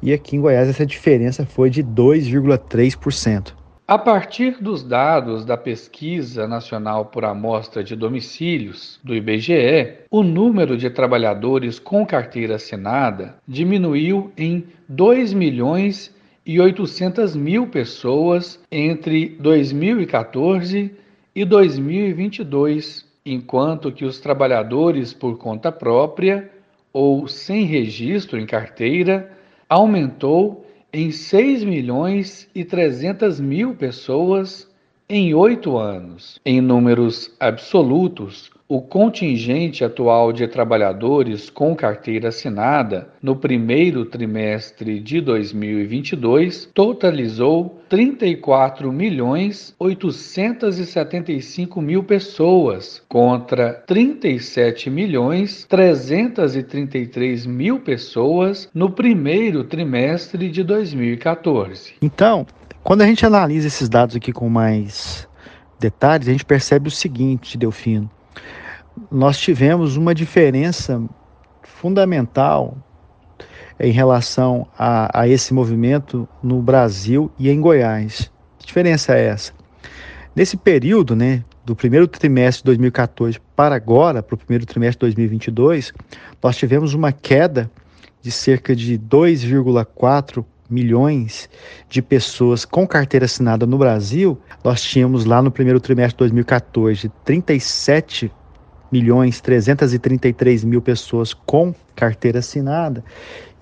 e 0.00 0.12
aqui 0.12 0.36
em 0.36 0.40
Goiás 0.40 0.68
essa 0.68 0.86
diferença 0.86 1.44
foi 1.44 1.68
de 1.68 1.82
2,3%. 1.82 3.54
A 3.88 3.98
partir 3.98 4.60
dos 4.60 4.82
dados 4.82 5.44
da 5.44 5.56
Pesquisa 5.56 6.46
Nacional 6.46 7.06
por 7.06 7.24
Amostra 7.24 7.82
de 7.82 7.94
Domicílios, 7.94 9.00
do 9.02 9.14
IBGE, 9.14 9.98
o 10.10 10.22
número 10.22 10.76
de 10.76 10.90
trabalhadores 10.90 11.78
com 11.78 12.04
carteira 12.04 12.56
assinada 12.56 13.36
diminuiu 13.46 14.32
em 14.36 14.64
2 14.88 15.32
milhões 15.32 16.14
e 16.44 16.60
800 16.60 17.34
mil 17.36 17.68
pessoas 17.68 18.60
entre 18.70 19.36
2014 19.40 20.92
e 21.34 21.44
2022, 21.44 23.05
enquanto 23.26 23.90
que 23.90 24.04
os 24.04 24.20
trabalhadores 24.20 25.12
por 25.12 25.36
conta 25.36 25.72
própria 25.72 26.48
ou 26.92 27.26
sem 27.26 27.64
registro 27.64 28.38
em 28.38 28.46
carteira 28.46 29.32
aumentou 29.68 30.64
em 30.92 31.10
6 31.10 31.64
milhões 31.64 32.48
e 32.54 32.64
300 32.64 33.40
mil 33.40 33.74
pessoas 33.74 34.72
em 35.08 35.34
oito 35.34 35.76
anos. 35.76 36.40
Em 36.44 36.60
números 36.60 37.32
absolutos, 37.38 38.50
o 38.68 38.82
contingente 38.82 39.84
atual 39.84 40.32
de 40.32 40.48
trabalhadores 40.48 41.48
com 41.48 41.76
carteira 41.76 42.28
assinada 42.28 43.08
no 43.22 43.36
primeiro 43.36 44.04
trimestre 44.04 44.98
de 44.98 45.20
2022 45.20 46.68
totalizou 46.74 47.80
34 47.88 48.92
milhões 48.92 49.72
875 49.78 51.80
mil 51.80 52.02
pessoas 52.02 53.00
contra 53.08 53.72
37 53.72 54.90
milhões 54.90 55.64
333 55.66 57.46
mil 57.46 57.78
pessoas 57.78 58.68
no 58.74 58.90
primeiro 58.90 59.62
trimestre 59.62 60.50
de 60.50 60.64
2014. 60.64 61.94
Então, 62.02 62.44
quando 62.86 63.02
a 63.02 63.06
gente 63.06 63.26
analisa 63.26 63.66
esses 63.66 63.88
dados 63.88 64.14
aqui 64.14 64.32
com 64.32 64.48
mais 64.48 65.28
detalhes, 65.76 66.28
a 66.28 66.30
gente 66.30 66.44
percebe 66.44 66.86
o 66.86 66.90
seguinte, 66.90 67.58
Delfino 67.58 68.08
nós 69.10 69.38
tivemos 69.38 69.96
uma 69.96 70.14
diferença 70.14 71.02
fundamental 71.62 72.78
em 73.78 73.90
relação 73.90 74.66
a, 74.78 75.20
a, 75.20 75.28
esse 75.28 75.52
movimento 75.52 76.28
no 76.40 76.62
Brasil 76.62 77.28
e 77.36 77.50
em 77.50 77.60
Goiás. 77.60 78.30
Que 78.56 78.66
diferença 78.66 79.14
é 79.14 79.26
essa? 79.26 79.52
Nesse 80.34 80.56
período, 80.56 81.14
né, 81.14 81.44
do 81.64 81.74
primeiro 81.74 82.06
trimestre 82.06 82.62
de 82.62 82.66
2014 82.66 83.40
para 83.54 83.74
agora, 83.74 84.22
para 84.22 84.34
o 84.34 84.38
primeiro 84.38 84.64
trimestre 84.64 84.98
de 85.10 85.16
2022, 85.16 85.92
nós 86.40 86.56
tivemos 86.56 86.94
uma 86.94 87.12
queda 87.12 87.70
de 88.22 88.30
cerca 88.30 88.74
de 88.74 88.98
2,4 88.98 90.44
milhões 90.68 91.48
de 91.88 92.02
pessoas 92.02 92.64
com 92.64 92.86
carteira 92.86 93.26
assinada 93.26 93.66
no 93.66 93.78
Brasil. 93.78 94.38
Nós 94.62 94.82
tínhamos 94.82 95.24
lá 95.24 95.40
no 95.40 95.50
primeiro 95.50 95.80
trimestre 95.80 96.14
de 96.14 96.18
2014 96.18 97.10
37 97.24 98.32
milhões 98.90 99.40
333 99.40 100.64
mil 100.64 100.80
pessoas 100.80 101.34
com 101.34 101.74
carteira 101.94 102.38
assinada 102.38 103.02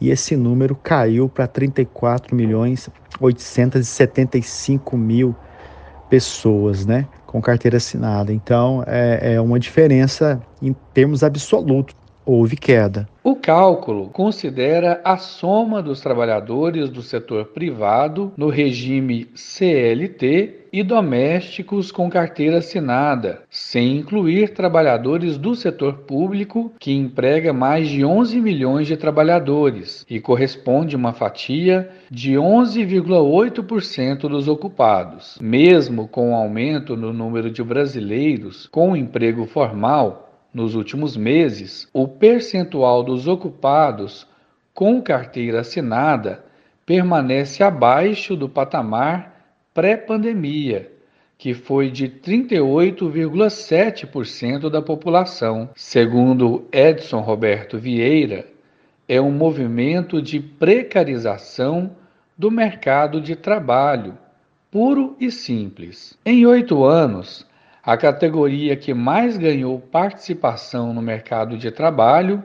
e 0.01 0.11
esse 0.11 0.37
número 0.37 0.77
caiu 0.77 1.29
para 1.29 1.47
34 1.47 2.35
milhões 2.37 2.91
875 3.21 4.97
mil 4.97 5.35
pessoas, 6.11 6.85
né, 6.85 7.07
com 7.27 7.41
carteira 7.41 7.79
assinada. 7.79 8.33
Então 8.33 8.85
é, 8.87 9.35
é 9.35 9.41
uma 9.41 9.59
diferença 9.59 10.41
em 10.61 10.75
termos 10.93 11.23
absolutos 11.23 11.95
houve 12.25 12.57
queda. 12.57 13.09
O 13.23 13.35
cálculo 13.35 14.09
considera 14.11 15.01
a 15.05 15.17
soma 15.17 15.83
dos 15.83 16.01
trabalhadores 16.01 16.91
do 16.91 17.03
setor 17.03 17.47
privado 17.47 18.33
no 18.37 18.49
regime 18.49 19.29
CLT 19.35 20.65
e 20.73 20.83
domésticos 20.83 21.93
com 21.93 22.11
carteira 22.11 22.59
assinada, 22.59 23.43
sem 23.49 23.97
incluir 23.97 24.53
trabalhadores 24.53 25.39
do 25.39 25.55
setor 25.55 25.99
público, 25.99 26.73
que 26.81 26.93
emprega 26.93 27.53
mais 27.53 27.89
de 27.89 28.05
11 28.05 28.41
milhões 28.41 28.87
de 28.87 28.97
trabalhadores 28.97 30.05
e 30.11 30.21
corresponde 30.21 30.97
a 30.97 30.99
uma 30.99 31.13
fatia 31.13 31.89
de 32.11 32.33
11,8% 32.35 34.29
dos 34.29 34.49
ocupados. 34.49 35.39
Mesmo 35.41 36.09
com 36.09 36.33
o 36.33 36.35
aumento 36.35 36.97
no 36.97 37.13
número 37.13 37.51
de 37.51 37.63
brasileiros 37.63 38.67
com 38.67 38.97
emprego 38.97 39.47
formal, 39.47 40.34
nos 40.55 40.75
últimos 40.77 41.17
meses, 41.17 41.89
o 41.93 42.07
percentual 42.07 43.03
dos 43.03 43.27
ocupados 43.27 44.25
com 44.73 45.03
carteira 45.03 45.59
assinada 45.61 46.45
permanece 46.87 47.65
abaixo 47.65 48.37
do 48.37 48.49
patamar 48.49 49.35
pré-pandemia, 49.75 50.93
que 51.37 51.53
foi 51.53 51.91
de 51.91 52.09
38,7% 52.09 54.71
da 54.71 54.81
população. 54.81 55.69
Segundo 55.75 56.69
Edson 56.73 57.19
Roberto 57.21 57.77
Vieira, 57.77 58.47
é 59.09 59.21
um 59.21 59.33
movimento 59.33 60.23
de 60.23 60.39
precarização 60.39 61.97
do 62.39 62.49
mercado 62.51 63.21
de 63.21 63.37
trabalho, 63.37 64.17
puro 64.71 65.15
e 65.21 65.31
simples. 65.31 66.19
Em 66.25 66.47
oito 66.47 66.83
anos, 66.85 67.47
a 67.85 67.97
categoria 67.97 68.77
que 68.77 68.95
mais 68.95 69.37
ganhou 69.37 69.79
participação 69.79 70.95
no 70.95 71.03
mercado 71.03 71.59
de 71.59 71.71
trabalho 71.71 72.43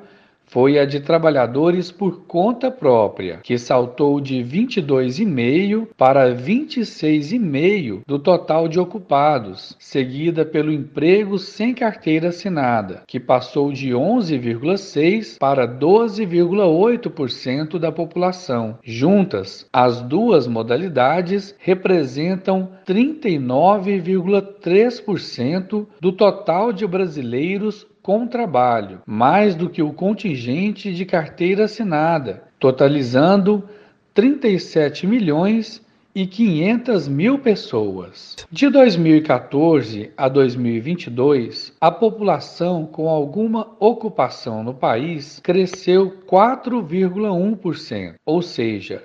foi 0.49 0.77
a 0.79 0.85
de 0.85 0.99
trabalhadores 0.99 1.91
por 1.91 2.25
conta 2.25 2.71
própria, 2.71 3.39
que 3.43 3.55
saltou 3.57 4.19
de 4.19 4.43
22,5% 4.43 5.87
para 5.95 6.35
26,5% 6.35 8.01
do 8.05 8.19
total 8.19 8.67
de 8.67 8.77
ocupados, 8.79 9.75
seguida 9.79 10.45
pelo 10.45 10.73
emprego 10.73 11.37
sem 11.37 11.71
carteira 11.73 12.27
assinada, 12.29 13.03
que 13.07 13.19
passou 13.19 13.71
de 13.71 13.89
11,6% 13.89 15.37
para 15.37 15.67
12,8% 15.67 17.77
da 17.77 17.91
população. 17.91 18.79
Juntas, 18.83 19.67
as 19.71 20.01
duas 20.01 20.47
modalidades 20.47 21.53
representam 21.59 22.71
39,3% 22.87 25.85
do 26.01 26.11
total 26.11 26.73
de 26.73 26.87
brasileiros 26.87 27.85
com 28.09 28.25
trabalho, 28.25 29.03
mais 29.05 29.53
do 29.53 29.69
que 29.69 29.83
o 29.83 29.93
contingente 29.93 30.91
de 30.91 31.05
carteira 31.05 31.65
assinada, 31.65 32.41
totalizando 32.57 33.69
37 34.15 35.05
milhões 35.05 35.79
e 36.15 36.25
500 36.25 37.07
mil 37.07 37.37
pessoas. 37.37 38.35
De 38.51 38.67
2014 38.67 40.11
a 40.17 40.27
2022, 40.27 41.71
a 41.79 41.91
população 41.91 42.83
com 42.83 43.07
alguma 43.07 43.75
ocupação 43.79 44.63
no 44.63 44.73
país 44.73 45.39
cresceu 45.39 46.23
4,1%, 46.27 48.15
ou 48.25 48.41
seja, 48.41 49.03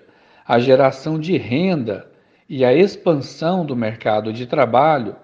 a 0.48 0.58
geração 0.58 1.18
de 1.18 1.36
renda 1.36 2.10
e 2.48 2.64
a 2.64 2.72
expansão 2.72 3.66
do 3.66 3.76
mercado 3.76 4.32
de 4.32 4.46
trabalho 4.46 5.14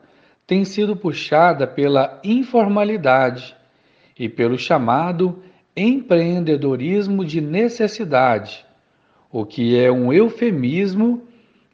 tem 0.47 0.67
sido 0.67 0.95
puxada 0.95 1.67
pela 1.67 2.21
informalidade 2.23 3.59
e 4.21 4.29
pelo 4.29 4.59
chamado 4.59 5.43
empreendedorismo 5.75 7.25
de 7.25 7.41
necessidade, 7.41 8.67
o 9.33 9.47
que 9.47 9.79
é 9.79 9.91
um 9.91 10.13
eufemismo 10.13 11.23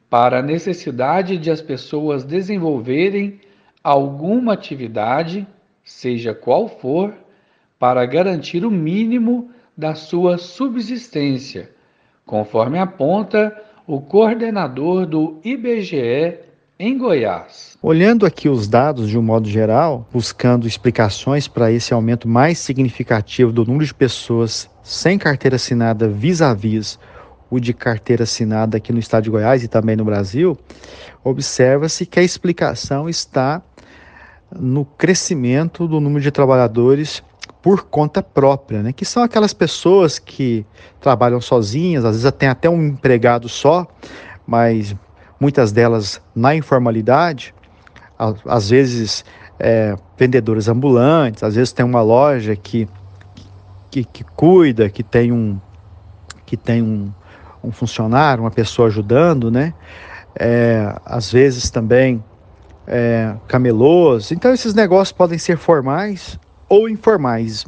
para 0.09 0.39
a 0.39 0.41
necessidade 0.41 1.37
de 1.37 1.51
as 1.51 1.61
pessoas 1.61 2.23
desenvolverem 2.23 3.41
alguma 3.83 4.53
atividade, 4.53 5.45
seja 5.83 6.33
qual 6.33 6.69
for, 6.69 7.13
para 7.77 8.05
garantir 8.05 8.63
o 8.65 8.71
mínimo 8.71 9.51
da 9.75 9.93
sua 9.93 10.37
subsistência, 10.37 11.69
conforme 12.25 12.79
aponta 12.79 13.61
o 13.85 13.99
coordenador 13.99 15.05
do 15.05 15.41
IBGE 15.43 16.46
em 16.79 16.97
Goiás. 16.97 17.75
Olhando 17.81 18.25
aqui 18.25 18.47
os 18.47 18.67
dados 18.67 19.09
de 19.09 19.17
um 19.17 19.21
modo 19.21 19.49
geral, 19.49 20.07
buscando 20.13 20.67
explicações 20.67 21.47
para 21.47 21.71
esse 21.71 21.93
aumento 21.93 22.27
mais 22.27 22.59
significativo 22.59 23.51
do 23.51 23.65
número 23.65 23.85
de 23.85 23.93
pessoas 23.93 24.69
sem 24.83 25.17
carteira 25.17 25.55
assinada 25.55 26.07
vis-à-vis 26.07 26.99
o 27.49 27.59
de 27.59 27.73
carteira 27.73 28.23
assinada 28.23 28.77
aqui 28.77 28.91
no 28.91 28.99
estado 28.99 29.23
de 29.23 29.29
Goiás 29.29 29.63
e 29.63 29.67
também 29.67 29.95
no 29.95 30.03
Brasil, 30.03 30.57
observa-se 31.23 32.05
que 32.05 32.19
a 32.19 32.23
explicação 32.23 33.07
está 33.07 33.61
no 34.53 34.85
crescimento 34.85 35.87
do 35.87 35.99
número 35.99 36.21
de 36.21 36.31
trabalhadores 36.31 37.23
por 37.61 37.83
conta 37.83 38.21
própria, 38.21 38.83
né? 38.83 38.93
que 38.93 39.05
são 39.05 39.23
aquelas 39.23 39.53
pessoas 39.53 40.19
que 40.19 40.65
trabalham 40.99 41.41
sozinhas, 41.41 42.05
às 42.05 42.17
vezes 42.17 42.31
tem 42.37 42.49
até 42.49 42.69
um 42.69 42.85
empregado 42.85 43.49
só, 43.49 43.87
mas 44.45 44.95
muitas 45.39 45.71
delas 45.71 46.21
na 46.35 46.55
informalidade, 46.55 47.53
às 48.45 48.69
vezes 48.69 49.23
é, 49.59 49.95
vendedores 50.17 50.67
ambulantes, 50.67 51.43
às 51.43 51.55
vezes 51.55 51.71
tem 51.71 51.85
uma 51.85 52.01
loja 52.01 52.55
que, 52.55 52.87
que, 53.91 54.03
que 54.03 54.23
cuida, 54.23 54.89
que 54.89 55.03
tem 55.03 55.31
um 55.31 55.59
que 56.45 56.55
tem 56.55 56.81
um, 56.81 57.11
um 57.61 57.71
funcionário, 57.71 58.43
uma 58.43 58.51
pessoa 58.51 58.87
ajudando, 58.87 59.51
né? 59.51 59.73
É, 60.39 60.95
às 61.05 61.29
vezes 61.29 61.69
também 61.69 62.23
é, 62.87 63.35
camelôs. 63.47 64.31
Então 64.31 64.53
esses 64.53 64.73
negócios 64.73 65.11
podem 65.11 65.37
ser 65.37 65.57
formais 65.57 66.39
ou 66.69 66.87
informais. 66.87 67.65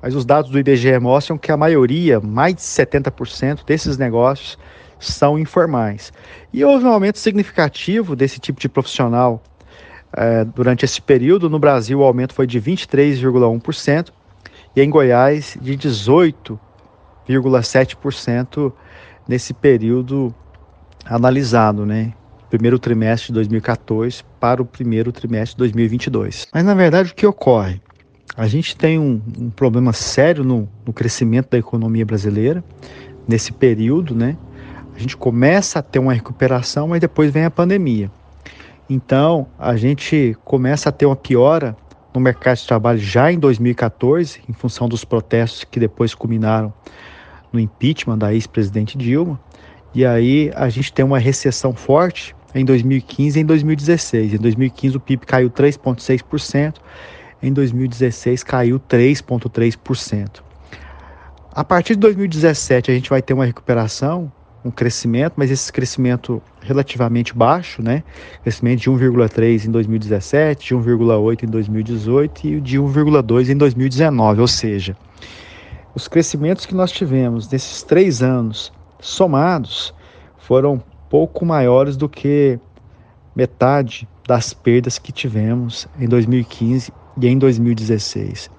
Mas 0.00 0.14
os 0.14 0.24
dados 0.24 0.50
do 0.50 0.58
IBGE 0.58 0.98
mostram 0.98 1.36
que 1.36 1.52
a 1.52 1.56
maioria, 1.56 2.20
mais 2.20 2.54
de 2.54 2.62
70% 2.62 3.64
desses 3.66 3.98
negócios 3.98 4.58
são 4.98 5.38
informais. 5.38 6.12
E 6.52 6.62
houve 6.64 6.84
um 6.84 6.90
aumento 6.90 7.18
significativo 7.18 8.16
desse 8.16 8.38
tipo 8.38 8.60
de 8.60 8.68
profissional 8.68 9.42
é, 10.16 10.44
durante 10.44 10.84
esse 10.84 11.00
período. 11.00 11.50
No 11.50 11.58
Brasil, 11.58 11.98
o 12.00 12.04
aumento 12.04 12.34
foi 12.34 12.46
de 12.46 12.60
23,1% 12.60 14.10
e 14.74 14.82
em 14.82 14.90
Goiás, 14.90 15.56
de 15.60 15.76
18,7% 15.76 18.72
nesse 19.26 19.54
período 19.54 20.34
analisado, 21.04 21.84
né? 21.86 22.12
Primeiro 22.50 22.78
trimestre 22.78 23.28
de 23.28 23.32
2014 23.34 24.22
para 24.38 24.60
o 24.62 24.64
primeiro 24.64 25.10
trimestre 25.10 25.56
de 25.56 25.58
2022. 25.58 26.46
Mas 26.52 26.64
na 26.64 26.74
verdade, 26.74 27.10
o 27.12 27.14
que 27.14 27.26
ocorre? 27.26 27.80
A 28.36 28.46
gente 28.46 28.76
tem 28.76 28.98
um, 28.98 29.20
um 29.38 29.50
problema 29.50 29.92
sério 29.92 30.42
no, 30.44 30.68
no 30.84 30.92
crescimento 30.92 31.50
da 31.50 31.58
economia 31.58 32.04
brasileira 32.04 32.62
nesse 33.26 33.52
período, 33.52 34.14
né? 34.14 34.36
A 34.96 34.98
gente 34.98 35.14
começa 35.14 35.78
a 35.78 35.82
ter 35.82 35.98
uma 35.98 36.14
recuperação, 36.14 36.88
mas 36.88 37.00
depois 37.00 37.30
vem 37.30 37.44
a 37.44 37.50
pandemia. 37.50 38.10
Então, 38.88 39.46
a 39.58 39.76
gente 39.76 40.34
começa 40.42 40.88
a 40.88 40.92
ter 40.92 41.04
uma 41.04 41.14
piora 41.14 41.76
no 42.14 42.20
mercado 42.20 42.56
de 42.56 42.66
trabalho 42.66 42.98
já 42.98 43.30
em 43.30 43.38
2014, 43.38 44.40
em 44.48 44.54
função 44.54 44.88
dos 44.88 45.04
protestos 45.04 45.64
que 45.64 45.78
depois 45.78 46.14
culminaram 46.14 46.72
no 47.52 47.60
impeachment 47.60 48.16
da 48.16 48.32
ex-presidente 48.32 48.96
Dilma. 48.96 49.38
E 49.94 50.02
aí 50.06 50.50
a 50.54 50.70
gente 50.70 50.90
tem 50.90 51.04
uma 51.04 51.18
recessão 51.18 51.74
forte 51.74 52.34
em 52.54 52.64
2015 52.64 53.38
e 53.38 53.42
em 53.42 53.44
2016. 53.44 54.32
Em 54.32 54.38
2015 54.38 54.96
o 54.96 55.00
PIB 55.00 55.26
caiu 55.26 55.50
3,6%, 55.50 56.76
em 57.42 57.52
2016 57.52 58.42
caiu 58.42 58.80
3,3%. 58.80 60.40
A 61.52 61.62
partir 61.62 61.96
de 61.96 62.00
2017 62.00 62.90
a 62.90 62.94
gente 62.94 63.10
vai 63.10 63.20
ter 63.20 63.34
uma 63.34 63.44
recuperação 63.44 64.32
um 64.66 64.70
crescimento, 64.70 65.34
mas 65.36 65.50
esse 65.50 65.72
crescimento 65.72 66.42
relativamente 66.60 67.32
baixo, 67.32 67.80
né? 67.80 68.02
Crescimento 68.42 68.80
de 68.80 68.90
1,3 68.90 69.64
em 69.64 69.70
2017, 69.70 70.68
de 70.68 70.74
1,8 70.74 71.44
em 71.44 71.46
2018 71.46 72.46
e 72.46 72.60
de 72.60 72.78
1,2 72.78 73.48
em 73.48 73.56
2019, 73.56 74.40
ou 74.40 74.48
seja, 74.48 74.96
os 75.94 76.08
crescimentos 76.08 76.66
que 76.66 76.74
nós 76.74 76.90
tivemos 76.90 77.48
nesses 77.48 77.84
três 77.84 78.22
anos 78.22 78.72
somados 79.00 79.94
foram 80.36 80.82
pouco 81.08 81.46
maiores 81.46 81.96
do 81.96 82.08
que 82.08 82.58
metade 83.34 84.08
das 84.26 84.52
perdas 84.52 84.98
que 84.98 85.12
tivemos 85.12 85.86
em 85.98 86.08
2015 86.08 86.92
e 87.20 87.28
em 87.28 87.38
2016. 87.38 88.50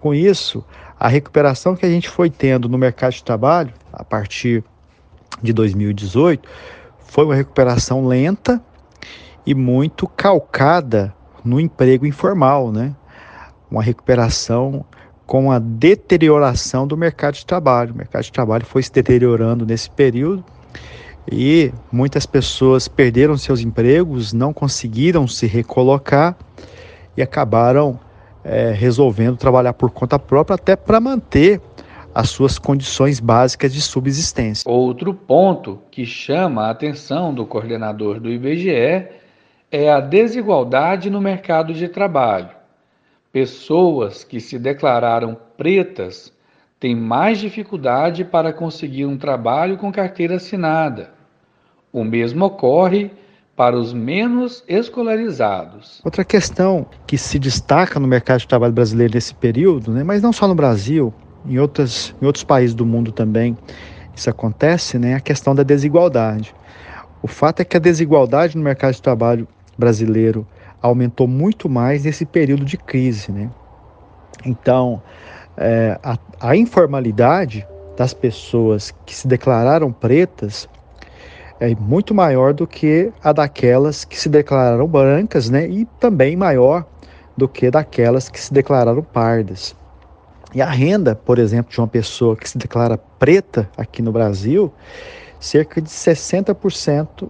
Com 0.00 0.14
isso, 0.14 0.64
a 0.98 1.08
recuperação 1.08 1.74
que 1.74 1.84
a 1.84 1.90
gente 1.90 2.08
foi 2.08 2.30
tendo 2.30 2.68
no 2.68 2.78
mercado 2.78 3.14
de 3.14 3.24
trabalho 3.24 3.72
a 3.92 4.04
partir 4.04 4.62
de 5.42 5.52
2018 5.52 6.48
foi 6.98 7.24
uma 7.24 7.34
recuperação 7.34 8.06
lenta 8.06 8.62
e 9.46 9.54
muito 9.54 10.06
calcada 10.08 11.14
no 11.44 11.60
emprego 11.60 12.04
informal, 12.04 12.72
né? 12.72 12.94
Uma 13.70 13.82
recuperação 13.82 14.84
com 15.24 15.50
a 15.50 15.58
deterioração 15.58 16.86
do 16.86 16.96
mercado 16.96 17.34
de 17.34 17.46
trabalho. 17.46 17.94
O 17.94 17.96
mercado 17.96 18.24
de 18.24 18.32
trabalho 18.32 18.64
foi 18.64 18.82
se 18.82 18.92
deteriorando 18.92 19.64
nesse 19.64 19.90
período 19.90 20.44
e 21.30 21.72
muitas 21.90 22.26
pessoas 22.26 22.86
perderam 22.86 23.36
seus 23.36 23.60
empregos, 23.60 24.32
não 24.32 24.52
conseguiram 24.52 25.26
se 25.26 25.46
recolocar 25.46 26.36
e 27.16 27.22
acabaram 27.22 27.98
é, 28.44 28.70
resolvendo 28.70 29.36
trabalhar 29.36 29.72
por 29.72 29.90
conta 29.90 30.18
própria 30.18 30.54
até 30.54 30.76
para 30.76 31.00
manter 31.00 31.60
as 32.16 32.30
suas 32.30 32.58
condições 32.58 33.20
básicas 33.20 33.74
de 33.74 33.82
subsistência. 33.82 34.64
Outro 34.66 35.12
ponto 35.12 35.82
que 35.90 36.06
chama 36.06 36.62
a 36.62 36.70
atenção 36.70 37.34
do 37.34 37.44
coordenador 37.44 38.18
do 38.18 38.30
IBGE 38.30 39.06
é 39.70 39.92
a 39.92 40.00
desigualdade 40.00 41.10
no 41.10 41.20
mercado 41.20 41.74
de 41.74 41.88
trabalho. 41.88 42.48
Pessoas 43.30 44.24
que 44.24 44.40
se 44.40 44.58
declararam 44.58 45.36
pretas 45.58 46.32
têm 46.80 46.96
mais 46.96 47.38
dificuldade 47.38 48.24
para 48.24 48.50
conseguir 48.50 49.04
um 49.04 49.18
trabalho 49.18 49.76
com 49.76 49.92
carteira 49.92 50.36
assinada. 50.36 51.10
O 51.92 52.02
mesmo 52.02 52.46
ocorre 52.46 53.10
para 53.54 53.76
os 53.76 53.92
menos 53.92 54.64
escolarizados. 54.66 56.00
Outra 56.02 56.24
questão 56.24 56.86
que 57.06 57.18
se 57.18 57.38
destaca 57.38 58.00
no 58.00 58.08
mercado 58.08 58.40
de 58.40 58.48
trabalho 58.48 58.72
brasileiro 58.72 59.12
nesse 59.12 59.34
período, 59.34 59.92
né, 59.92 60.02
mas 60.02 60.22
não 60.22 60.32
só 60.32 60.48
no 60.48 60.54
Brasil, 60.54 61.12
em, 61.48 61.58
outras, 61.58 62.14
em 62.20 62.26
outros 62.26 62.44
países 62.44 62.74
do 62.74 62.86
mundo 62.86 63.12
também 63.12 63.56
isso 64.16 64.30
acontece, 64.30 64.98
né? 64.98 65.14
A 65.14 65.20
questão 65.20 65.54
da 65.54 65.62
desigualdade. 65.62 66.54
O 67.22 67.28
fato 67.28 67.60
é 67.60 67.64
que 67.64 67.76
a 67.76 67.80
desigualdade 67.80 68.56
no 68.56 68.64
mercado 68.64 68.94
de 68.94 69.02
trabalho 69.02 69.46
brasileiro 69.76 70.46
aumentou 70.80 71.28
muito 71.28 71.68
mais 71.68 72.04
nesse 72.04 72.24
período 72.24 72.64
de 72.64 72.78
crise, 72.78 73.30
né? 73.30 73.50
Então, 74.44 75.02
é, 75.56 75.98
a, 76.02 76.18
a 76.40 76.56
informalidade 76.56 77.66
das 77.96 78.14
pessoas 78.14 78.94
que 79.04 79.14
se 79.14 79.28
declararam 79.28 79.92
pretas 79.92 80.68
é 81.60 81.74
muito 81.74 82.14
maior 82.14 82.52
do 82.52 82.66
que 82.66 83.12
a 83.22 83.32
daquelas 83.32 84.04
que 84.04 84.18
se 84.18 84.28
declararam 84.28 84.86
brancas, 84.86 85.50
né? 85.50 85.66
E 85.68 85.84
também 86.00 86.36
maior 86.36 86.86
do 87.36 87.46
que 87.46 87.70
daquelas 87.70 88.28
que 88.28 88.40
se 88.40 88.52
declararam 88.52 89.02
pardas. 89.02 89.74
E 90.54 90.62
a 90.62 90.70
renda, 90.70 91.14
por 91.14 91.38
exemplo, 91.38 91.72
de 91.72 91.80
uma 91.80 91.88
pessoa 91.88 92.36
que 92.36 92.48
se 92.48 92.56
declara 92.56 92.96
preta 92.96 93.68
aqui 93.76 94.00
no 94.00 94.12
Brasil, 94.12 94.72
cerca 95.38 95.80
de 95.80 95.88
60% 95.88 97.28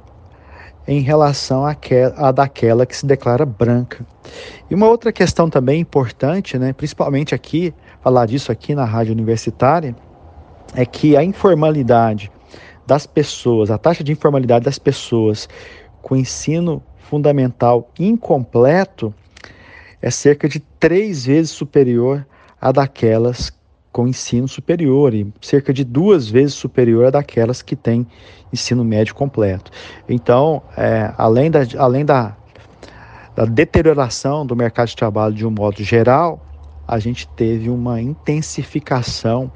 em 0.86 1.00
relação 1.00 1.64
à 1.66 2.30
daquela 2.30 2.86
que 2.86 2.96
se 2.96 3.04
declara 3.04 3.44
branca. 3.44 4.06
E 4.70 4.74
uma 4.74 4.88
outra 4.88 5.10
questão 5.10 5.50
também 5.50 5.80
importante, 5.80 6.56
né, 6.58 6.72
principalmente 6.72 7.34
aqui, 7.34 7.74
falar 8.00 8.26
disso 8.26 8.52
aqui 8.52 8.74
na 8.74 8.84
rádio 8.84 9.12
universitária, 9.12 9.96
é 10.74 10.86
que 10.86 11.16
a 11.16 11.24
informalidade 11.24 12.30
das 12.86 13.06
pessoas, 13.06 13.70
a 13.70 13.78
taxa 13.78 14.04
de 14.04 14.12
informalidade 14.12 14.64
das 14.64 14.78
pessoas 14.78 15.48
com 16.00 16.14
ensino 16.14 16.80
fundamental 16.98 17.90
incompleto 17.98 19.12
é 20.00 20.10
cerca 20.10 20.48
de 20.48 20.60
três 20.60 21.26
vezes 21.26 21.50
superior 21.50 22.24
a 22.60 22.72
daquelas 22.72 23.52
com 23.92 24.06
ensino 24.06 24.46
superior 24.46 25.14
e 25.14 25.26
cerca 25.40 25.72
de 25.72 25.82
duas 25.82 26.28
vezes 26.28 26.54
superior 26.54 27.06
a 27.06 27.10
daquelas 27.10 27.62
que 27.62 27.74
têm 27.74 28.06
ensino 28.52 28.84
médio 28.84 29.14
completo. 29.14 29.70
Então, 30.06 30.62
é, 30.76 31.14
além, 31.16 31.50
da, 31.50 31.60
além 31.78 32.04
da, 32.04 32.36
da 33.34 33.46
deterioração 33.46 34.44
do 34.44 34.54
mercado 34.54 34.88
de 34.88 34.96
trabalho 34.96 35.34
de 35.34 35.46
um 35.46 35.50
modo 35.50 35.82
geral, 35.82 36.44
a 36.86 36.98
gente 36.98 37.26
teve 37.28 37.70
uma 37.70 37.98
intensificação 38.00 39.50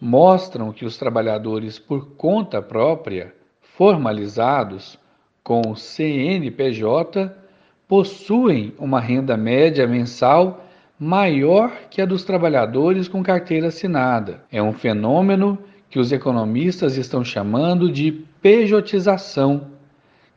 mostram 0.00 0.72
que 0.72 0.84
os 0.84 0.96
trabalhadores 0.96 1.78
por 1.78 2.14
conta 2.16 2.60
própria, 2.60 3.34
formalizados 3.60 4.98
com 5.42 5.62
o 5.68 5.76
CNPJ, 5.76 7.32
possuem 7.88 8.74
uma 8.78 9.00
renda 9.00 9.36
média 9.36 9.86
mensal 9.86 10.64
maior 10.98 11.70
que 11.90 12.00
a 12.02 12.06
dos 12.06 12.24
trabalhadores 12.24 13.06
com 13.08 13.22
carteira 13.22 13.68
assinada. 13.68 14.42
É 14.50 14.62
um 14.62 14.72
fenômeno 14.72 15.58
que 15.88 15.98
os 15.98 16.10
economistas 16.12 16.96
estão 16.96 17.24
chamando 17.24 17.90
de 17.90 18.12
pejotização, 18.42 19.68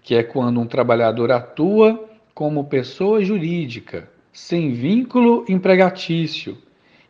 que 0.01 0.15
é 0.15 0.23
quando 0.23 0.59
um 0.59 0.65
trabalhador 0.65 1.31
atua 1.31 2.08
como 2.39 2.63
pessoa 2.63 3.21
jurídica, 3.21 4.09
sem 4.31 4.71
vínculo 4.71 5.43
empregatício 5.49 6.57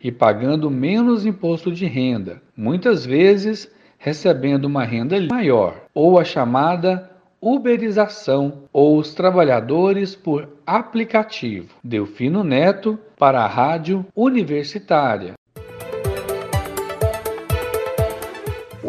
e 0.01 0.11
pagando 0.11 0.71
menos 0.71 1.23
imposto 1.23 1.71
de 1.71 1.85
renda, 1.85 2.41
muitas 2.57 3.05
vezes 3.05 3.71
recebendo 3.99 4.65
uma 4.65 4.83
renda 4.83 5.21
maior, 5.29 5.83
ou 5.93 6.17
a 6.17 6.23
chamada 6.23 7.11
uberização, 7.39 8.63
ou 8.73 8.97
os 8.97 9.13
trabalhadores 9.13 10.15
por 10.15 10.49
aplicativo. 10.65 11.75
Delfino 11.83 12.43
Neto 12.43 12.97
para 13.15 13.41
a 13.41 13.47
Rádio 13.47 14.03
Universitária. 14.15 15.33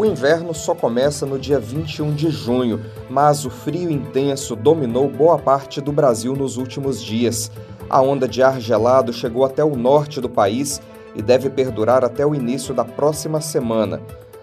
O 0.00 0.04
inverno 0.06 0.54
só 0.54 0.74
começa 0.74 1.26
no 1.26 1.38
dia 1.38 1.60
21 1.60 2.14
de 2.14 2.30
junho, 2.30 2.80
mas 3.10 3.44
o 3.44 3.50
frio 3.50 3.90
intenso 3.90 4.56
dominou 4.56 5.10
boa 5.10 5.38
parte 5.38 5.78
do 5.78 5.92
Brasil 5.92 6.34
nos 6.34 6.56
últimos 6.56 7.02
dias. 7.04 7.52
A 7.86 8.00
onda 8.00 8.26
de 8.26 8.42
ar 8.42 8.58
gelado 8.58 9.12
chegou 9.12 9.44
até 9.44 9.62
o 9.62 9.76
norte 9.76 10.18
do 10.18 10.26
país 10.26 10.80
e 11.14 11.20
deve 11.20 11.50
perdurar 11.50 12.02
até 12.02 12.24
o 12.24 12.34
início 12.34 12.72
da 12.72 12.82
próxima 12.82 13.42
semana. 13.42 14.00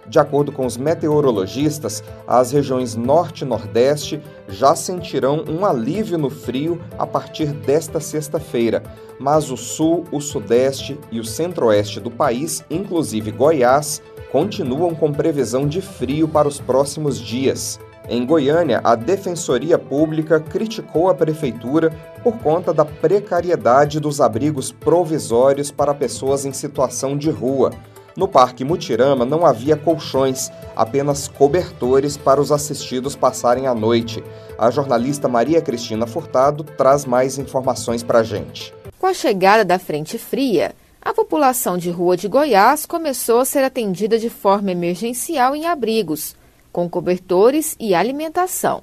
De 0.07 0.19
acordo 0.19 0.51
com 0.51 0.65
os 0.65 0.77
meteorologistas, 0.77 2.03
as 2.25 2.51
regiões 2.51 2.95
Norte 2.95 3.41
e 3.41 3.45
Nordeste 3.45 4.21
já 4.47 4.73
sentirão 4.75 5.43
um 5.47 5.65
alívio 5.65 6.17
no 6.17 6.29
frio 6.29 6.81
a 6.97 7.05
partir 7.05 7.47
desta 7.47 7.99
sexta-feira, 7.99 8.81
mas 9.19 9.51
o 9.51 9.57
Sul, 9.57 10.05
o 10.11 10.21
Sudeste 10.21 10.97
e 11.11 11.19
o 11.19 11.25
Centro-Oeste 11.25 11.99
do 11.99 12.09
país, 12.09 12.63
inclusive 12.69 13.31
Goiás, 13.31 14.01
continuam 14.31 14.95
com 14.95 15.11
previsão 15.11 15.67
de 15.67 15.81
frio 15.81 16.27
para 16.27 16.47
os 16.47 16.59
próximos 16.59 17.19
dias. 17.19 17.79
Em 18.09 18.25
Goiânia, 18.25 18.79
a 18.85 18.95
Defensoria 18.95 19.77
Pública 19.77 20.39
criticou 20.39 21.09
a 21.09 21.15
prefeitura 21.15 21.91
por 22.23 22.37
conta 22.37 22.73
da 22.73 22.85
precariedade 22.85 23.99
dos 23.99 24.21
abrigos 24.21 24.71
provisórios 24.71 25.71
para 25.71 25.93
pessoas 25.93 26.45
em 26.45 26.53
situação 26.53 27.17
de 27.17 27.29
rua. 27.29 27.71
No 28.17 28.27
Parque 28.27 28.65
Mutirama 28.65 29.23
não 29.23 29.45
havia 29.45 29.77
colchões, 29.77 30.51
apenas 30.75 31.27
cobertores 31.27 32.17
para 32.17 32.41
os 32.41 32.51
assistidos 32.51 33.15
passarem 33.15 33.67
a 33.67 33.75
noite. 33.75 34.23
A 34.58 34.71
jornalista 34.71 35.27
Maria 35.27 35.62
Cristina 35.62 36.08
Furtado 36.08 36.63
traz 36.63 37.06
mais 37.06 37.38
informações 37.38 38.01
para 38.01 38.19
a 38.19 38.23
gente. 38.23 38.73
Com 38.97 39.06
a 39.06 39.13
chegada 39.13 39.63
da 39.63 39.77
frente 39.77 40.17
fria, 40.17 40.73
a 40.99 41.13
população 41.13 41.77
de 41.77 41.91
rua 41.91 42.17
de 42.17 42.27
Goiás 42.27 42.88
começou 42.88 43.39
a 43.39 43.45
ser 43.45 43.63
atendida 43.63 44.17
de 44.17 44.32
forma 44.32 44.71
emergencial 44.71 45.56
em 45.56 45.67
abrigos, 45.67 46.36
com 46.71 46.89
cobertores 46.89 47.75
e 47.80 47.93
alimentação. 47.93 48.82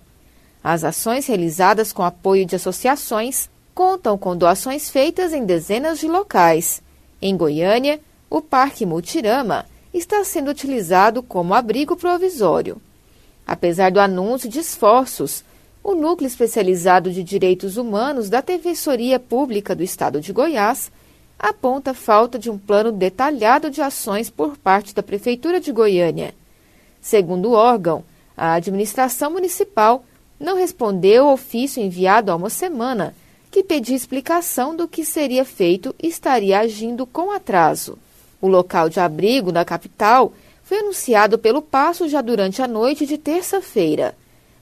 As 0.63 0.85
ações 0.85 1.27
realizadas 1.27 1.93
com 1.93 2.05
apoio 2.05 2.47
de 2.47 2.55
associações 2.55 3.51
contam 3.75 4.17
com 4.17 4.37
doações 4.37 4.89
feitas 4.89 5.33
em 5.33 5.45
dezenas 5.45 5.99
de 5.99 6.07
locais. 6.07 6.81
Em 7.21 7.37
Goiânia, 7.37 8.01
o 8.35 8.43
Parque 8.43 8.85
Multirama 8.85 9.65
está 9.93 10.25
sendo 10.25 10.51
utilizado 10.51 11.23
como 11.23 11.55
abrigo 11.55 11.95
provisório. 11.95 12.83
Apesar 13.47 13.93
do 13.93 14.01
anúncio 14.01 14.49
de 14.49 14.59
esforços, 14.59 15.45
o 15.85 15.95
Núcleo 15.95 16.27
Especializado 16.27 17.13
de 17.13 17.23
Direitos 17.23 17.77
Humanos 17.77 18.29
da 18.29 18.41
Defensoria 18.41 19.21
Pública 19.21 19.73
do 19.73 19.85
Estado 19.85 20.21
de 20.21 20.33
Goiás 20.33 20.91
aponta 21.39 21.95
falta 21.95 22.37
de 22.37 22.51
um 22.51 22.59
plano 22.59 22.91
detalhado 22.91 23.71
de 23.71 23.81
ações 23.81 24.31
por 24.31 24.57
parte 24.57 24.93
da 24.93 25.03
Prefeitura 25.03 25.61
de 25.61 25.71
Goiânia. 25.71 26.35
Segundo 27.01 27.51
o 27.51 27.53
órgão, 27.53 28.03
a 28.37 28.55
administração 28.55 29.31
municipal 29.31 30.05
não 30.41 30.57
respondeu 30.57 31.29
ao 31.29 31.35
ofício 31.35 31.81
enviado 31.81 32.33
há 32.33 32.35
uma 32.35 32.51
semana 32.51 33.15
que 33.49 33.63
pedia 33.63 33.95
explicação 33.95 34.75
do 34.75 34.89
que 34.89 35.05
seria 35.05 35.45
feito 35.45 35.95
e 36.03 36.09
estaria 36.09 36.59
agindo 36.59 37.07
com 37.07 37.31
atraso. 37.31 37.97
O 38.45 38.47
local 38.47 38.91
de 38.91 39.01
abrigo 39.01 39.51
da 39.51 39.65
capital 39.65 40.35
foi 40.63 40.81
anunciado 40.81 41.39
pelo 41.39 41.63
Passo 41.63 42.07
já 42.07 42.21
durante 42.21 42.61
a 42.61 42.69
noite 42.69 43.07
de 43.07 43.17
terça-feira. 43.17 44.15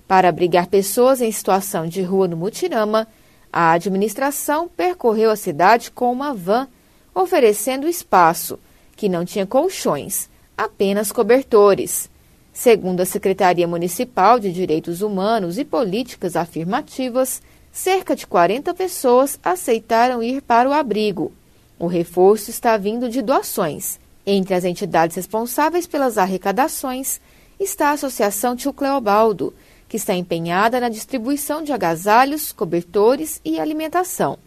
Para 0.06 0.28
abrigar 0.28 0.68
pessoas 0.68 1.20
em 1.20 1.32
situação 1.32 1.88
de 1.88 2.00
rua 2.00 2.28
no 2.28 2.36
Mutirama, 2.36 3.08
a 3.52 3.72
administração 3.72 4.68
percorreu 4.68 5.32
a 5.32 5.36
cidade 5.36 5.90
com 5.90 6.12
uma 6.12 6.32
van, 6.32 6.68
oferecendo 7.12 7.88
espaço, 7.88 8.56
que 8.94 9.08
não 9.08 9.24
tinha 9.24 9.48
colchões, 9.48 10.30
apenas 10.56 11.10
cobertores. 11.10 12.08
Segundo 12.52 13.00
a 13.00 13.04
Secretaria 13.04 13.66
Municipal 13.66 14.38
de 14.38 14.52
Direitos 14.52 15.02
Humanos 15.02 15.58
e 15.58 15.64
Políticas 15.64 16.36
Afirmativas, 16.36 17.42
cerca 17.72 18.14
de 18.14 18.28
40 18.28 18.72
pessoas 18.74 19.40
aceitaram 19.42 20.22
ir 20.22 20.40
para 20.40 20.68
o 20.68 20.72
abrigo. 20.72 21.32
O 21.78 21.86
reforço 21.86 22.50
está 22.50 22.76
vindo 22.76 23.08
de 23.08 23.22
doações. 23.22 23.98
Entre 24.24 24.54
as 24.54 24.64
entidades 24.64 25.16
responsáveis 25.16 25.86
pelas 25.86 26.16
arrecadações 26.16 27.20
está 27.58 27.88
a 27.88 27.92
Associação 27.92 28.54
Tio 28.54 28.72
Cleobaldo, 28.72 29.52
que 29.88 29.96
está 29.96 30.14
empenhada 30.14 30.80
na 30.80 30.88
distribuição 30.88 31.62
de 31.62 31.72
agasalhos, 31.72 32.52
cobertores 32.52 33.40
e 33.44 33.58
alimentação. 33.58 34.38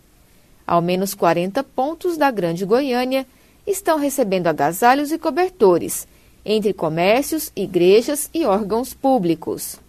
Ao 0.65 0.81
menos 0.81 1.13
40 1.13 1.63
pontos 1.63 2.17
da 2.17 2.31
Grande 2.31 2.65
Goiânia 2.65 3.27
estão 3.67 3.97
recebendo 3.97 4.47
agasalhos 4.47 5.11
e 5.11 5.17
cobertores 5.17 6.07
entre 6.45 6.71
comércios, 6.73 7.51
igrejas 7.55 8.29
e 8.31 8.45
órgãos 8.45 8.93
públicos. 8.93 9.79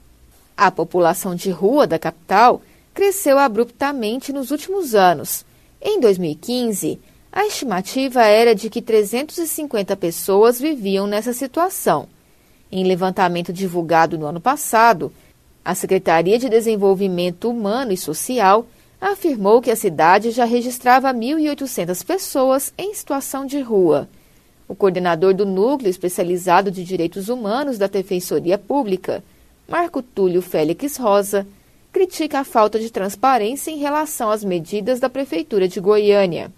A 0.57 0.70
população 0.70 1.35
de 1.35 1.51
rua 1.51 1.87
da 1.87 1.99
capital 1.99 2.62
cresceu 2.94 3.38
abruptamente 3.38 4.33
nos 4.33 4.51
últimos 4.51 4.94
anos. 4.94 5.44
Em 5.83 6.01
2015, 6.01 6.99
a 7.37 7.44
estimativa 7.44 8.25
era 8.25 8.55
de 8.55 8.70
que 8.70 8.81
350 8.81 9.94
pessoas 9.94 10.59
viviam 10.59 11.07
nessa 11.07 11.35
situação. 11.35 12.09
Em 12.72 12.83
levantamento 12.83 13.53
divulgado 13.53 14.16
no 14.16 14.25
ano 14.25 14.40
passado, 14.40 15.12
a 15.62 15.75
Secretaria 15.75 16.38
de 16.38 16.49
Desenvolvimento 16.49 17.51
Humano 17.51 17.92
e 17.92 17.96
Social 17.99 18.66
afirmou 18.99 19.61
que 19.61 19.70
a 19.70 19.77
cidade 19.77 20.31
já 20.31 20.46
registrava 20.46 21.12
1.800 21.12 22.07
pessoas 22.07 22.72
em 22.79 22.94
situação 22.94 23.44
de 23.44 23.61
rua. 23.61 24.09
O 24.66 24.75
coordenador 24.75 25.35
do 25.35 25.44
Núcleo 25.44 25.90
Especializado 25.90 26.70
de 26.70 26.83
Direitos 26.83 27.29
Humanos 27.29 27.77
da 27.77 27.87
Defensoria 27.87 28.57
Pública, 28.57 29.22
Marco 29.68 30.01
Túlio 30.01 30.40
Félix 30.40 30.96
Rosa, 30.96 31.46
critica 31.92 32.40
a 32.40 32.44
falta 32.44 32.79
de 32.79 32.90
transparência 32.90 33.70
em 33.70 33.77
relação 33.77 34.31
às 34.31 34.42
medidas 34.42 34.99
da 34.99 35.11
Prefeitura 35.11 35.68
de 35.68 35.79
Goiânia. 35.81 36.51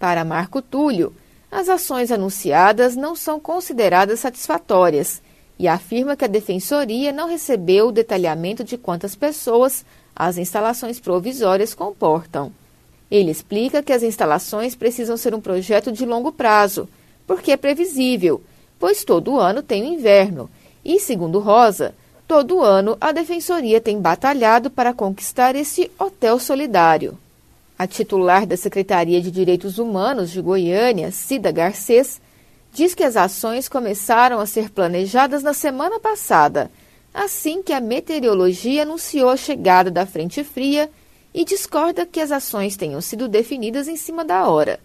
Para 0.00 0.24
Marco 0.24 0.62
Túlio, 0.62 1.12
as 1.52 1.68
ações 1.68 2.10
anunciadas 2.10 2.96
não 2.96 3.14
são 3.14 3.38
consideradas 3.38 4.20
satisfatórias 4.20 5.20
e 5.58 5.68
afirma 5.68 6.16
que 6.16 6.24
a 6.24 6.28
Defensoria 6.28 7.12
não 7.12 7.28
recebeu 7.28 7.88
o 7.88 7.92
detalhamento 7.92 8.64
de 8.64 8.78
quantas 8.78 9.14
pessoas 9.14 9.84
as 10.16 10.38
instalações 10.38 10.98
provisórias 10.98 11.74
comportam. 11.74 12.50
Ele 13.10 13.30
explica 13.30 13.82
que 13.82 13.92
as 13.92 14.02
instalações 14.02 14.74
precisam 14.74 15.18
ser 15.18 15.34
um 15.34 15.40
projeto 15.40 15.92
de 15.92 16.06
longo 16.06 16.32
prazo 16.32 16.88
porque 17.26 17.52
é 17.52 17.56
previsível, 17.58 18.42
pois 18.78 19.04
todo 19.04 19.38
ano 19.38 19.62
tem 19.62 19.82
o 19.82 19.92
inverno. 19.92 20.48
E, 20.82 20.98
segundo 20.98 21.40
Rosa, 21.40 21.94
todo 22.26 22.62
ano 22.62 22.96
a 22.98 23.12
Defensoria 23.12 23.82
tem 23.82 24.00
batalhado 24.00 24.70
para 24.70 24.94
conquistar 24.94 25.54
esse 25.54 25.90
hotel 25.98 26.38
solidário. 26.38 27.18
A 27.80 27.86
titular 27.86 28.44
da 28.44 28.58
Secretaria 28.58 29.22
de 29.22 29.30
Direitos 29.30 29.78
Humanos 29.78 30.30
de 30.30 30.42
Goiânia, 30.42 31.10
Cida 31.10 31.50
Garcês, 31.50 32.20
diz 32.70 32.94
que 32.94 33.02
as 33.02 33.16
ações 33.16 33.70
começaram 33.70 34.38
a 34.38 34.44
ser 34.44 34.68
planejadas 34.68 35.42
na 35.42 35.54
semana 35.54 35.98
passada, 35.98 36.70
assim 37.14 37.62
que 37.62 37.72
a 37.72 37.80
meteorologia 37.80 38.82
anunciou 38.82 39.30
a 39.30 39.36
chegada 39.38 39.90
da 39.90 40.04
frente 40.04 40.44
fria 40.44 40.90
e 41.32 41.42
discorda 41.42 42.04
que 42.04 42.20
as 42.20 42.30
ações 42.30 42.76
tenham 42.76 43.00
sido 43.00 43.26
definidas 43.26 43.88
em 43.88 43.96
cima 43.96 44.26
da 44.26 44.46
hora. 44.46 44.78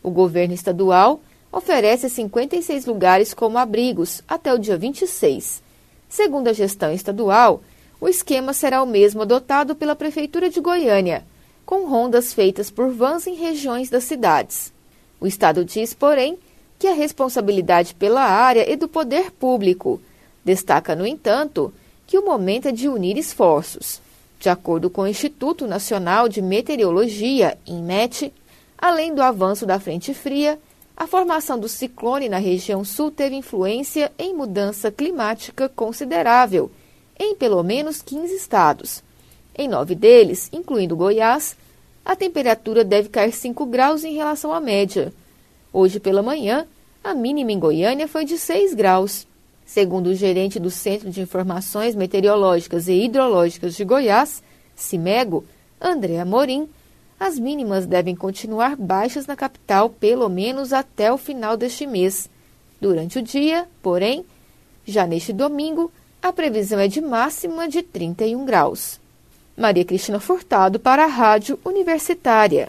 O 0.00 0.08
governo 0.08 0.54
estadual 0.54 1.20
oferece 1.50 2.08
56 2.08 2.86
lugares 2.86 3.34
como 3.34 3.58
abrigos 3.58 4.22
até 4.28 4.54
o 4.54 4.58
dia 4.60 4.76
26. 4.76 5.60
Segundo 6.08 6.46
a 6.46 6.52
gestão 6.52 6.92
estadual, 6.92 7.64
o 8.00 8.08
esquema 8.08 8.52
será 8.52 8.80
o 8.80 8.86
mesmo 8.86 9.22
adotado 9.22 9.74
pela 9.74 9.96
Prefeitura 9.96 10.48
de 10.48 10.60
Goiânia, 10.60 11.26
com 11.68 11.84
rondas 11.84 12.32
feitas 12.32 12.70
por 12.70 12.88
vans 12.88 13.26
em 13.26 13.34
regiões 13.34 13.90
das 13.90 14.04
cidades. 14.04 14.72
O 15.20 15.26
Estado 15.26 15.66
diz, 15.66 15.92
porém, 15.92 16.38
que 16.78 16.86
a 16.86 16.94
responsabilidade 16.94 17.94
pela 17.94 18.22
área 18.22 18.64
é 18.66 18.74
do 18.74 18.88
poder 18.88 19.30
público. 19.30 20.00
Destaca, 20.42 20.96
no 20.96 21.06
entanto, 21.06 21.70
que 22.06 22.16
o 22.16 22.24
momento 22.24 22.68
é 22.68 22.72
de 22.72 22.88
unir 22.88 23.18
esforços. 23.18 24.00
De 24.40 24.48
acordo 24.48 24.88
com 24.88 25.02
o 25.02 25.06
Instituto 25.06 25.66
Nacional 25.66 26.26
de 26.26 26.40
Meteorologia, 26.40 27.58
INMET, 27.66 28.32
além 28.78 29.14
do 29.14 29.20
avanço 29.20 29.66
da 29.66 29.78
frente 29.78 30.14
fria, 30.14 30.58
a 30.96 31.06
formação 31.06 31.58
do 31.58 31.68
ciclone 31.68 32.30
na 32.30 32.38
região 32.38 32.82
sul 32.82 33.10
teve 33.10 33.36
influência 33.36 34.10
em 34.18 34.32
mudança 34.32 34.90
climática 34.90 35.68
considerável 35.68 36.70
em 37.18 37.34
pelo 37.34 37.62
menos 37.62 38.00
15 38.00 38.34
estados. 38.34 39.06
Em 39.58 39.66
nove 39.66 39.96
deles, 39.96 40.48
incluindo 40.52 40.94
Goiás, 40.94 41.56
a 42.04 42.14
temperatura 42.14 42.84
deve 42.84 43.08
cair 43.08 43.32
5 43.32 43.66
graus 43.66 44.04
em 44.04 44.14
relação 44.14 44.52
à 44.52 44.60
média. 44.60 45.12
Hoje 45.72 45.98
pela 45.98 46.22
manhã, 46.22 46.64
a 47.02 47.12
mínima 47.12 47.50
em 47.50 47.58
Goiânia 47.58 48.06
foi 48.06 48.24
de 48.24 48.38
6 48.38 48.72
graus. 48.74 49.26
Segundo 49.66 50.06
o 50.06 50.14
gerente 50.14 50.60
do 50.60 50.70
Centro 50.70 51.10
de 51.10 51.20
Informações 51.20 51.96
Meteorológicas 51.96 52.86
e 52.86 53.04
Hidrológicas 53.04 53.74
de 53.74 53.84
Goiás, 53.84 54.44
CIMEGO, 54.76 55.44
André 55.80 56.20
Amorim, 56.20 56.68
as 57.18 57.36
mínimas 57.36 57.84
devem 57.84 58.14
continuar 58.14 58.76
baixas 58.76 59.26
na 59.26 59.34
capital 59.34 59.90
pelo 59.90 60.28
menos 60.28 60.72
até 60.72 61.12
o 61.12 61.18
final 61.18 61.56
deste 61.56 61.84
mês. 61.84 62.30
Durante 62.80 63.18
o 63.18 63.22
dia, 63.22 63.66
porém, 63.82 64.24
já 64.86 65.04
neste 65.04 65.32
domingo, 65.32 65.90
a 66.22 66.32
previsão 66.32 66.78
é 66.78 66.86
de 66.86 67.00
máxima 67.00 67.68
de 67.68 67.82
31 67.82 68.44
graus. 68.44 69.00
Maria 69.58 69.84
Cristina 69.84 70.20
Furtado 70.20 70.78
para 70.78 71.02
a 71.02 71.08
Rádio 71.08 71.58
Universitária. 71.64 72.68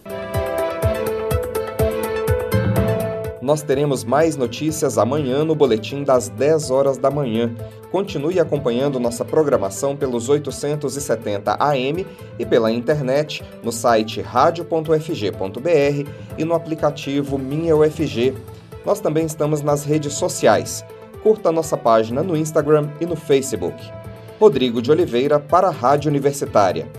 Nós 3.40 3.62
teremos 3.62 4.04
mais 4.04 4.36
notícias 4.36 4.98
amanhã 4.98 5.44
no 5.44 5.54
boletim 5.54 6.04
das 6.04 6.30
10 6.30 6.72
horas 6.72 6.98
da 6.98 7.12
manhã. 7.12 7.54
Continue 7.92 8.40
acompanhando 8.40 9.00
nossa 9.00 9.24
programação 9.24 9.96
pelos 9.96 10.30
870 10.30 11.58
AM 11.60 12.06
e 12.40 12.46
pela 12.46 12.72
internet 12.72 13.44
no 13.64 13.72
site 13.72 14.22
radio.fg.br 14.22 16.10
e 16.38 16.44
no 16.44 16.56
aplicativo 16.56 17.38
Minha 17.38 17.76
UFG. 17.76 18.36
Nós 18.84 19.00
também 19.00 19.26
estamos 19.26 19.62
nas 19.62 19.84
redes 19.84 20.14
sociais. 20.14 20.84
Curta 21.22 21.52
nossa 21.52 21.78
página 21.78 22.24
no 22.24 22.36
Instagram 22.36 22.90
e 23.00 23.06
no 23.06 23.16
Facebook. 23.16 23.99
Rodrigo 24.40 24.82
de 24.82 24.90
Oliveira 24.90 25.38
para 25.38 25.68
a 25.68 25.72
Rádio 25.72 26.10
Universitária. 26.10 26.90